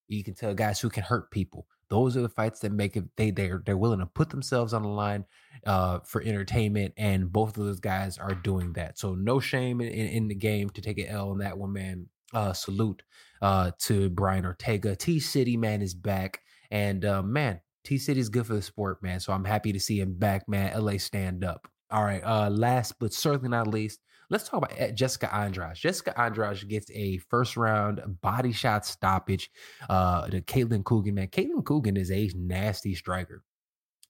You 0.06 0.24
can 0.24 0.34
tell 0.34 0.54
guys 0.54 0.80
who 0.80 0.88
can 0.88 1.02
hurt 1.02 1.30
people. 1.30 1.66
Those 1.90 2.16
are 2.16 2.22
the 2.22 2.28
fights 2.28 2.60
that 2.60 2.72
make 2.72 2.96
it. 2.96 3.04
They 3.16 3.30
they're 3.30 3.62
they're 3.64 3.78
willing 3.78 4.00
to 4.00 4.06
put 4.06 4.30
themselves 4.30 4.72
on 4.74 4.82
the 4.82 4.88
line 4.88 5.24
uh, 5.66 6.00
for 6.00 6.22
entertainment, 6.22 6.94
and 6.96 7.32
both 7.32 7.56
of 7.56 7.64
those 7.64 7.80
guys 7.80 8.18
are 8.18 8.34
doing 8.34 8.74
that. 8.74 8.98
So 8.98 9.14
no 9.14 9.40
shame 9.40 9.80
in, 9.80 9.88
in 9.88 10.28
the 10.28 10.34
game 10.34 10.70
to 10.70 10.80
take 10.80 10.98
an 10.98 11.06
L 11.06 11.30
on 11.30 11.38
that 11.38 11.58
one, 11.58 11.72
man. 11.72 12.06
Uh, 12.34 12.52
salute 12.52 13.02
uh, 13.40 13.70
to 13.78 14.10
Brian 14.10 14.44
Ortega. 14.44 14.94
T 14.94 15.18
City 15.18 15.56
man 15.56 15.80
is 15.80 15.94
back, 15.94 16.40
and 16.70 17.04
uh, 17.04 17.22
man, 17.22 17.60
T 17.84 17.96
City 17.96 18.20
is 18.20 18.28
good 18.28 18.46
for 18.46 18.54
the 18.54 18.62
sport, 18.62 19.02
man. 19.02 19.18
So 19.20 19.32
I'm 19.32 19.44
happy 19.44 19.72
to 19.72 19.80
see 19.80 19.98
him 19.98 20.14
back, 20.14 20.46
man. 20.46 20.78
LA 20.78 20.98
stand 20.98 21.42
up. 21.42 21.68
All 21.90 22.04
right. 22.04 22.22
Uh, 22.22 22.50
last 22.50 22.98
but 22.98 23.14
certainly 23.14 23.48
not 23.48 23.66
least, 23.66 24.00
let's 24.30 24.48
talk 24.48 24.64
about 24.64 24.94
Jessica 24.94 25.34
Andrade. 25.34 25.76
Jessica 25.76 26.18
Andrade 26.18 26.68
gets 26.68 26.90
a 26.92 27.18
first 27.18 27.56
round 27.56 28.00
body 28.20 28.52
shot 28.52 28.84
stoppage 28.84 29.50
uh, 29.88 30.26
to 30.28 30.40
Katlyn 30.40 30.82
Chookagian. 30.82 31.14
Man, 31.14 31.28
Katlyn 31.28 31.62
Chookagian 31.62 31.98
is 31.98 32.10
a 32.10 32.30
nasty 32.34 32.94
striker. 32.94 33.42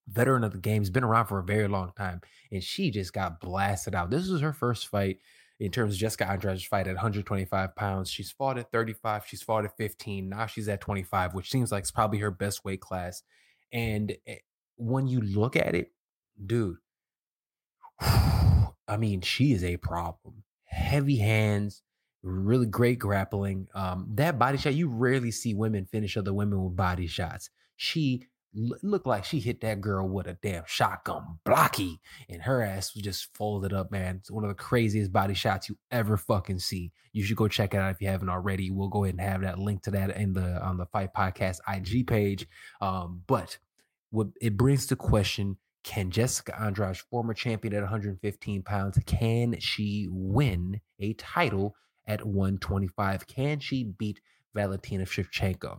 Veteran 0.09 0.43
of 0.43 0.53
the 0.53 0.59
game, 0.59 0.81
has 0.81 0.91
been 0.91 1.05
around 1.05 1.27
for 1.27 1.39
a 1.39 1.45
very 1.45 1.69
long 1.69 1.93
time, 1.97 2.23
and 2.51 2.65
she 2.65 2.91
just 2.91 3.13
got 3.13 3.41
blasted 3.41 3.95
out. 3.95 4.11
This 4.11 4.29
was 4.29 4.41
her 4.41 4.55
first 4.55 4.89
fight 4.89 5.19
in 5.61 5.71
terms 5.71 5.95
of 5.95 6.01
Jessica 6.01 6.31
Andrade's 6.31 6.65
fight 6.65 6.87
at 6.87 6.95
125 6.95 7.77
pounds. 7.77 8.11
She's 8.11 8.31
fought 8.31 8.59
at 8.59 8.73
35, 8.73 9.27
she's 9.27 9.43
fought 9.43 9.67
at 9.67 9.77
15, 9.77 10.29
now 10.29 10.47
she's 10.47 10.69
at 10.69 10.81
25, 10.81 11.35
which 11.35 11.51
seems 11.51 11.71
like 11.71 11.83
it's 11.83 11.91
probably 11.91 12.21
her 12.21 12.31
best 12.31 12.65
weight 12.65 12.81
class. 12.81 13.23
And 13.71 14.17
eh, 14.27 14.37
when 14.77 15.09
you 15.09 15.21
look 15.21 15.57
at 15.57 15.75
it, 15.75 15.93
dude, 16.47 16.77
I 18.89 18.97
mean, 18.97 19.21
she 19.21 19.53
is 19.53 19.63
a 19.63 19.77
problem. 19.77 20.43
Heavy 20.65 21.19
hands, 21.19 21.83
really 22.23 22.67
great 22.67 22.99
grappling. 22.99 23.69
Um, 23.75 24.09
that 24.15 24.39
body 24.39 24.59
shot, 24.59 24.75
you 24.75 24.89
rarely 24.89 25.31
see 25.31 25.55
women 25.55 25.87
finish 25.87 26.17
other 26.17 26.33
women 26.33 26.63
with 26.63 26.77
body 26.77 27.07
shots. 27.07 27.51
She 27.77 28.27
l- 28.57 28.79
looked 28.83 29.07
like 29.07 29.25
she 29.25 29.41
hit 29.41 29.61
that 29.61 29.81
girl 29.81 30.09
with 30.09 30.27
a 30.27 30.35
damn 30.43 30.65
shotgun 30.67 31.39
blocky, 31.45 32.01
and 32.29 32.43
her 32.43 32.63
ass 32.63 32.95
was 32.95 33.05
just 33.05 33.35
folded 33.35 33.73
up, 33.73 33.91
man. 33.91 34.17
It's 34.17 34.31
one 34.31 34.45
of 34.45 34.49
the 34.49 34.55
craziest 34.55 35.13
body 35.13 35.35
shots 35.35 35.69
you 35.69 35.79
ever 35.91 36.17
fucking 36.17 36.59
see. 36.59 36.93
You 37.13 37.25
should 37.25 37.37
go 37.37 37.49
check 37.49 37.75
it 37.75 37.79
out 37.79 37.91
if 37.91 38.01
you 38.01 38.09
haven't 38.09 38.29
already. 38.29 38.71
We'll 38.71 38.89
go 38.89 39.05
ahead 39.05 39.15
and 39.15 39.21
have 39.21 39.43
that 39.43 39.59
link 39.59 39.83
to 39.83 39.91
that 39.93 40.17
in 40.17 40.33
the 40.33 40.63
on 40.65 40.77
the 40.77 40.87
Fight 40.87 41.15
Podcast 41.15 41.59
IG 41.69 42.07
page. 42.07 42.47
Um, 42.81 43.23
but 43.27 43.59
what 44.11 44.29
it 44.41 44.57
brings 44.57 44.87
to 44.87 44.97
question 44.97 45.57
can 45.89 46.11
Jessica 46.11 46.55
Andrade, 46.61 46.99
former 46.99 47.33
champion 47.33 47.73
at 47.73 47.81
115 47.81 48.63
pounds, 48.63 48.99
can 49.07 49.59
she 49.59 50.07
win 50.11 50.83
a 51.01 51.15
title 51.15 51.75
at 52.07 52.27
125? 52.27 53.27
Can 53.27 53.59
she 53.59 53.85
beat 53.85 54.21
Valentina 54.55 55.07
Shevchenko? 55.07 55.79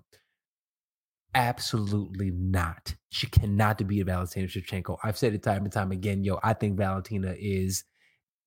Absolutely 1.35 2.31
not. 2.31 2.95
She 3.09 3.27
cannot 3.27 3.87
beat 3.87 4.07
Valentina 4.07 4.47
Shevchenko. 4.47 4.97
I've 5.03 5.17
said 5.17 5.35
it 5.35 5.43
time 5.43 5.63
and 5.63 5.71
time 5.71 5.91
again. 5.91 6.23
Yo, 6.23 6.39
I 6.41 6.53
think 6.53 6.75
Valentina 6.75 7.35
is 7.37 7.83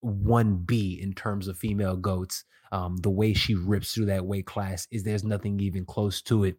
1B 0.04 1.00
in 1.00 1.12
terms 1.12 1.46
of 1.46 1.56
female 1.56 1.96
goats. 1.96 2.44
Um, 2.72 2.96
the 2.96 3.10
way 3.10 3.34
she 3.34 3.54
rips 3.54 3.94
through 3.94 4.06
that 4.06 4.26
weight 4.26 4.46
class 4.46 4.88
is 4.90 5.04
there's 5.04 5.22
nothing 5.22 5.60
even 5.60 5.84
close 5.84 6.22
to 6.22 6.42
it. 6.42 6.56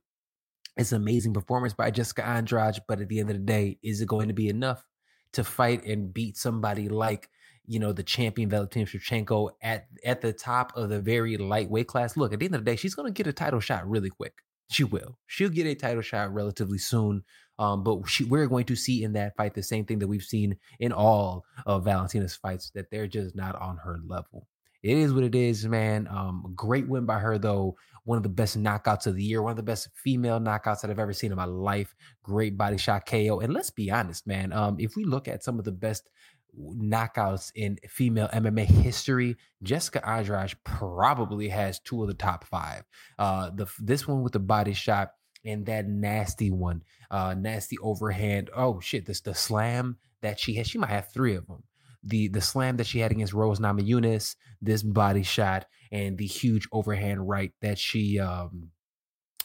It's 0.78 0.94
an 0.94 1.02
amazing 1.02 1.34
performance 1.34 1.74
by 1.74 1.92
Jessica 1.92 2.26
Andrade, 2.26 2.80
but 2.88 3.02
at 3.02 3.10
the 3.10 3.20
end 3.20 3.30
of 3.32 3.36
the 3.36 3.44
day, 3.44 3.80
is 3.84 4.00
it 4.00 4.08
going 4.08 4.30
to 4.30 4.34
be 4.34 4.48
enough 4.48 4.86
to 5.34 5.44
fight 5.44 5.86
and 5.86 6.14
beat 6.14 6.38
somebody 6.38 6.90
like 6.90 7.30
you 7.66 7.80
know 7.80 7.94
the 7.94 8.04
champion 8.04 8.50
Valentina 8.50 8.86
Shevchenko 8.86 9.52
at 9.62 9.88
at 10.06 10.22
the 10.22 10.34
top 10.34 10.76
of 10.76 10.90
the 10.90 11.00
very 11.00 11.38
lightweight 11.38 11.88
class? 11.88 12.18
Look, 12.18 12.34
at 12.34 12.40
the 12.40 12.46
end 12.46 12.56
of 12.56 12.66
the 12.66 12.72
day, 12.72 12.76
she's 12.76 12.96
going 12.96 13.12
to 13.12 13.18
get 13.18 13.28
a 13.30 13.34
title 13.34 13.60
shot 13.60 13.90
really 13.90 14.10
quick. 14.10 14.34
She 14.70 14.84
will. 14.84 15.20
She'll 15.28 15.50
get 15.50 15.68
a 15.68 15.76
title 15.76 16.02
shot 16.02 16.34
relatively 16.34 16.78
soon. 16.78 17.24
Um, 17.60 17.84
but 17.84 18.10
she, 18.10 18.24
we're 18.24 18.48
going 18.48 18.66
to 18.66 18.76
see 18.76 19.04
in 19.04 19.14
that 19.14 19.36
fight 19.36 19.54
the 19.54 19.62
same 19.62 19.86
thing 19.86 20.00
that 20.00 20.08
we've 20.08 20.24
seen 20.24 20.58
in 20.80 20.92
all 20.92 21.46
of 21.68 21.84
Valentina's 21.84 22.36
fights 22.36 22.72
that 22.74 22.90
they're 22.90 23.06
just 23.06 23.36
not 23.36 23.56
on 23.62 23.78
her 23.78 24.00
level 24.08 24.48
it 24.84 24.98
is 24.98 25.14
what 25.14 25.24
it 25.24 25.34
is, 25.34 25.66
man. 25.66 26.08
Um, 26.10 26.52
great 26.56 26.88
win 26.88 27.06
by 27.06 27.20
her, 27.20 27.38
though. 27.38 27.78
One 28.06 28.18
of 28.18 28.24
the 28.24 28.30
best 28.30 28.58
knockouts 28.58 29.08
of 29.08 29.16
the 29.16 29.24
year, 29.24 29.42
one 29.42 29.52
of 29.52 29.58
the 29.58 29.64
best 29.64 29.90
female 29.96 30.40
knockouts 30.40 30.82
that 30.82 30.92
I've 30.92 31.00
ever 31.00 31.14
seen 31.14 31.32
in 31.32 31.38
my 31.38 31.46
life. 31.46 31.96
Great 32.22 32.58
body 32.58 32.78
shot 32.78 33.06
KO. 33.06 33.40
And 33.40 33.54
let's 33.54 33.70
be 33.70 33.90
honest, 33.90 34.28
man. 34.28 34.52
Um, 34.52 34.78
if 34.80 34.96
we 34.96 35.06
look 35.06 35.28
at 35.28 35.44
some 35.44 35.58
of 35.58 35.66
the 35.66 35.72
best 35.72 36.10
knockouts 36.58 37.52
in 37.56 37.78
female 37.88 38.30
MMA 38.34 38.66
history, 38.66 39.38
Jessica 39.62 40.08
Andrade 40.08 40.56
probably 40.64 41.50
has 41.50 41.80
two 41.80 42.02
of 42.02 42.08
the 42.08 42.14
top 42.14 42.46
five. 42.46 42.84
Uh, 43.18 43.50
the 43.54 43.68
this 43.80 44.08
one 44.08 44.22
with 44.22 44.34
the 44.34 44.40
body 44.40 44.74
shot 44.74 45.12
and 45.46 45.66
that 45.66 45.88
nasty 45.88 46.52
one, 46.52 46.84
uh, 47.12 47.34
nasty 47.38 47.78
overhand. 47.80 48.50
Oh 48.56 48.80
shit, 48.80 49.06
this 49.06 49.22
the 49.22 49.34
slam 49.34 49.98
that 50.22 50.40
she 50.40 50.56
has. 50.56 50.68
She 50.68 50.78
might 50.78 50.90
have 50.90 51.12
three 51.12 51.36
of 51.36 51.48
them 51.48 51.64
the 52.04 52.28
the 52.28 52.42
slam 52.42 52.78
that 52.78 52.88
she 52.88 53.00
had 53.00 53.12
against 53.12 53.34
Rose 53.34 53.60
Namajunas, 53.60 54.36
this 54.62 54.84
body 54.84 55.24
shot, 55.24 55.66
and 55.92 56.18
the 56.18 56.28
huge 56.28 56.68
overhand 56.72 57.28
right 57.28 57.52
that 57.62 57.78
she 57.78 58.20
um, 58.20 58.72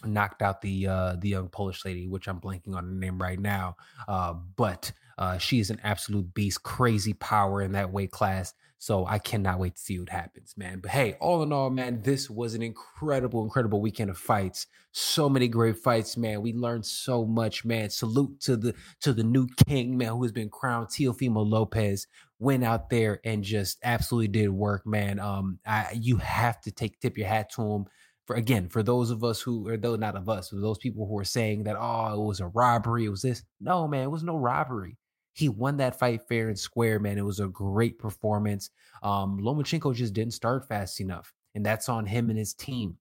knocked 0.05 0.43
out 0.43 0.61
the 0.61 0.87
uh, 0.87 1.17
the 1.19 1.29
young 1.29 1.49
Polish 1.49 1.85
lady, 1.85 2.07
which 2.07 2.29
I'm 2.29 2.41
blanking 2.41 2.75
on 2.75 2.87
the 2.87 2.95
name 2.95 3.21
right 3.21 3.39
now. 3.39 3.77
Uh, 4.07 4.35
but 4.57 4.93
uh, 5.17 5.39
she 5.39 5.61
is 5.61 5.71
an 5.71 5.81
absolute 5.83 6.33
beast, 6.35 6.63
crazy 6.63 7.13
power 7.13 7.63
in 7.63 7.73
that 7.73 7.93
weight 7.93 8.11
class. 8.11 8.55
So 8.81 9.05
I 9.07 9.19
cannot 9.19 9.59
wait 9.59 9.75
to 9.75 9.83
see 9.83 9.99
what 9.99 10.09
happens, 10.09 10.55
man. 10.57 10.79
But 10.79 10.93
hey, 10.93 11.17
all 11.19 11.43
in 11.43 11.53
all, 11.53 11.69
man, 11.69 12.03
this 12.03 12.31
was 12.31 12.55
an 12.55 12.63
incredible, 12.63 13.43
incredible 13.43 13.81
weekend 13.81 14.09
of 14.09 14.17
fights. 14.17 14.69
So 14.93 15.29
many 15.29 15.49
great 15.49 15.79
fights, 15.79 16.17
man. 16.17 16.43
We 16.43 16.53
learned 16.53 16.87
so 16.87 17.25
much, 17.25 17.65
man. 17.65 17.91
Salute 17.91 18.41
to 18.43 18.57
the 18.57 18.75
to 19.01 19.13
the 19.13 19.25
new 19.25 19.49
king, 19.67 19.99
man, 19.99 20.11
who 20.11 20.23
has 20.23 20.31
been 20.31 20.49
crowned 20.49 20.89
Teofimo 20.89 21.45
Lopez. 21.45 22.07
Went 22.41 22.65
out 22.65 22.91
there 22.91 23.21
and 23.25 23.43
just 23.43 23.79
absolutely 23.83 24.29
did 24.29 24.49
work, 24.49 24.87
man. 24.87 25.19
Um, 25.19 25.59
I, 25.67 25.99
you 26.01 26.19
have 26.19 26.61
to 26.63 26.71
take 26.71 27.01
tip 27.01 27.19
your 27.19 27.27
hat 27.27 27.51
to 27.55 27.63
him 27.63 27.85
for 28.27 28.37
again 28.37 28.69
for 28.69 28.83
those 28.83 29.11
of 29.11 29.25
us 29.25 29.41
who 29.41 29.67
or 29.67 29.77
though 29.77 29.97
not 29.97 30.15
of 30.15 30.29
us 30.29 30.51
those 30.53 30.77
people 30.77 31.07
who 31.07 31.19
are 31.19 31.25
saying 31.25 31.65
that 31.65 31.77
oh 31.79 32.13
it 32.13 32.27
was 32.27 32.41
a 32.41 32.47
robbery 32.49 33.07
it 33.07 33.09
was 33.09 33.23
this 33.23 33.43
no 33.59 33.89
man 33.89 34.03
it 34.03 34.11
was 34.11 34.23
no 34.23 34.37
robbery 34.37 34.99
he 35.39 35.49
won 35.49 35.77
that 35.77 35.97
fight 35.97 36.23
fair 36.29 36.49
and 36.49 36.59
square, 36.59 36.99
man. 36.99 37.17
It 37.17 37.25
was 37.25 37.39
a 37.39 37.47
great 37.47 37.97
performance. 37.97 38.71
Um, 39.05 39.39
Lomachenko 39.39 39.95
just 39.95 40.13
didn't 40.13 40.35
start 40.35 40.67
fast 40.67 41.01
enough, 41.01 41.33
and 41.55 41.65
that's 41.65 41.89
on 41.89 42.07
him 42.07 42.29
and 42.29 42.37
his 42.37 42.55
team. 42.55 42.97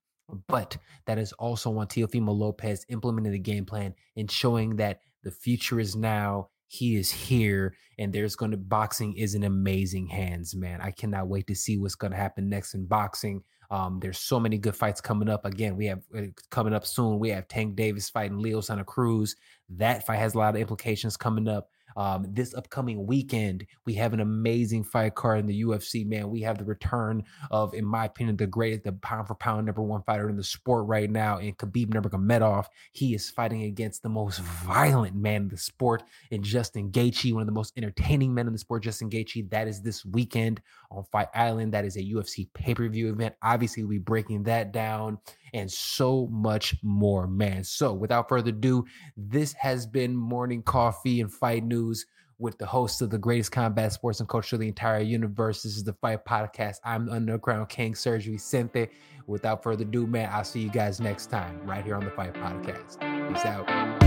But 0.47 0.77
that 1.07 1.17
is 1.17 1.33
also 1.33 1.75
on 1.79 1.87
Teofimo 1.87 2.37
Lopez 2.37 2.85
implementing 2.89 3.31
the 3.31 3.39
game 3.39 3.65
plan 3.65 3.95
and 4.15 4.29
showing 4.29 4.75
that 4.75 4.99
the 5.23 5.31
future 5.31 5.79
is 5.79 5.95
now. 5.95 6.49
He 6.67 6.95
is 6.97 7.09
here, 7.09 7.75
and 7.97 8.11
there's 8.11 8.35
going 8.35 8.51
to 8.51 8.57
boxing 8.57 9.15
is 9.15 9.35
an 9.35 9.43
amazing 9.43 10.07
hands, 10.07 10.55
man. 10.55 10.81
I 10.81 10.91
cannot 10.91 11.27
wait 11.27 11.47
to 11.47 11.55
see 11.55 11.77
what's 11.77 11.95
going 11.95 12.11
to 12.11 12.17
happen 12.17 12.49
next 12.49 12.73
in 12.73 12.85
boxing. 12.85 13.43
Um, 13.69 13.99
there's 14.01 14.19
so 14.19 14.39
many 14.39 14.57
good 14.57 14.75
fights 14.75 15.01
coming 15.01 15.29
up. 15.29 15.45
Again, 15.45 15.75
we 15.75 15.87
have 15.87 16.01
uh, 16.15 16.21
coming 16.51 16.73
up 16.73 16.85
soon. 16.85 17.19
We 17.19 17.29
have 17.29 17.47
Tank 17.47 17.75
Davis 17.75 18.09
fighting 18.09 18.39
Leo 18.39 18.61
Santa 18.61 18.85
Cruz. 18.85 19.35
That 19.69 20.05
fight 20.05 20.19
has 20.19 20.35
a 20.35 20.37
lot 20.37 20.55
of 20.55 20.61
implications 20.61 21.17
coming 21.17 21.47
up. 21.47 21.69
Um, 21.97 22.27
this 22.29 22.53
upcoming 22.53 23.07
weekend, 23.07 23.65
we 23.85 23.95
have 23.95 24.13
an 24.13 24.19
amazing 24.19 24.83
fight 24.83 25.15
card 25.15 25.39
in 25.39 25.47
the 25.47 25.63
UFC, 25.63 26.05
man. 26.05 26.29
We 26.29 26.41
have 26.41 26.59
the 26.59 26.63
return 26.63 27.23
of, 27.49 27.73
in 27.73 27.85
my 27.85 28.05
opinion, 28.05 28.37
the 28.37 28.45
greatest, 28.45 28.83
the 28.83 28.91
pound 28.91 29.27
for 29.27 29.33
pound 29.33 29.65
number 29.65 29.81
one 29.81 30.03
fighter 30.03 30.29
in 30.29 30.37
the 30.37 30.43
sport 30.43 30.85
right 30.85 31.09
now, 31.09 31.39
in 31.39 31.55
Khabib 31.55 31.87
Nurmagomedov. 31.87 32.67
He 32.91 33.15
is 33.15 33.31
fighting 33.31 33.63
against 33.63 34.03
the 34.03 34.09
most 34.09 34.39
violent 34.41 35.15
man 35.15 35.43
in 35.43 35.47
the 35.47 35.57
sport, 35.57 36.03
in 36.29 36.43
Justin 36.43 36.91
Gaethje, 36.91 37.33
one 37.33 37.41
of 37.41 37.47
the 37.47 37.51
most 37.51 37.73
entertaining 37.75 38.31
men 38.31 38.45
in 38.45 38.53
the 38.53 38.59
sport, 38.59 38.83
Justin 38.83 39.09
Gaethje. 39.09 39.49
That 39.49 39.67
is 39.67 39.81
this 39.81 40.05
weekend 40.05 40.61
on 40.91 41.03
Fight 41.11 41.29
Island. 41.33 41.73
That 41.73 41.85
is 41.85 41.97
a 41.97 42.03
UFC 42.03 42.47
pay 42.53 42.75
per 42.75 42.87
view 42.87 43.09
event. 43.09 43.33
Obviously, 43.41 43.83
we'll 43.83 43.89
be 43.89 43.97
breaking 43.97 44.43
that 44.43 44.71
down 44.71 45.17
and 45.53 45.71
so 45.71 46.27
much 46.27 46.75
more, 46.83 47.27
man. 47.27 47.63
So, 47.63 47.93
without 47.93 48.29
further 48.29 48.49
ado, 48.49 48.85
this 49.15 49.53
has 49.53 49.85
been 49.85 50.15
Morning 50.15 50.61
Coffee 50.63 51.21
and 51.21 51.31
Fight 51.31 51.63
News 51.63 52.05
with 52.39 52.57
the 52.57 52.65
host 52.65 53.01
of 53.01 53.09
the 53.09 53.17
greatest 53.17 53.51
combat 53.51 53.93
sports 53.93 54.19
and 54.19 54.29
culture 54.29 54.55
of 54.55 54.59
the 54.59 54.67
entire 54.67 55.01
universe. 55.01 55.63
This 55.63 55.75
is 55.75 55.83
the 55.83 55.93
Fight 55.93 56.23
Podcast. 56.25 56.77
I'm 56.83 57.07
the 57.07 57.13
Underground 57.13 57.69
King, 57.69 57.93
Sergio 57.93 58.33
Vicente. 58.33 58.89
Without 59.25 59.63
further 59.63 59.83
ado, 59.83 60.07
man, 60.07 60.29
I'll 60.31 60.43
see 60.43 60.61
you 60.61 60.69
guys 60.69 61.01
next 61.01 61.27
time 61.27 61.59
right 61.65 61.83
here 61.83 61.95
on 61.95 62.05
the 62.05 62.11
Fight 62.11 62.33
Podcast. 62.33 62.99
Peace 63.33 63.45
out. 63.45 64.06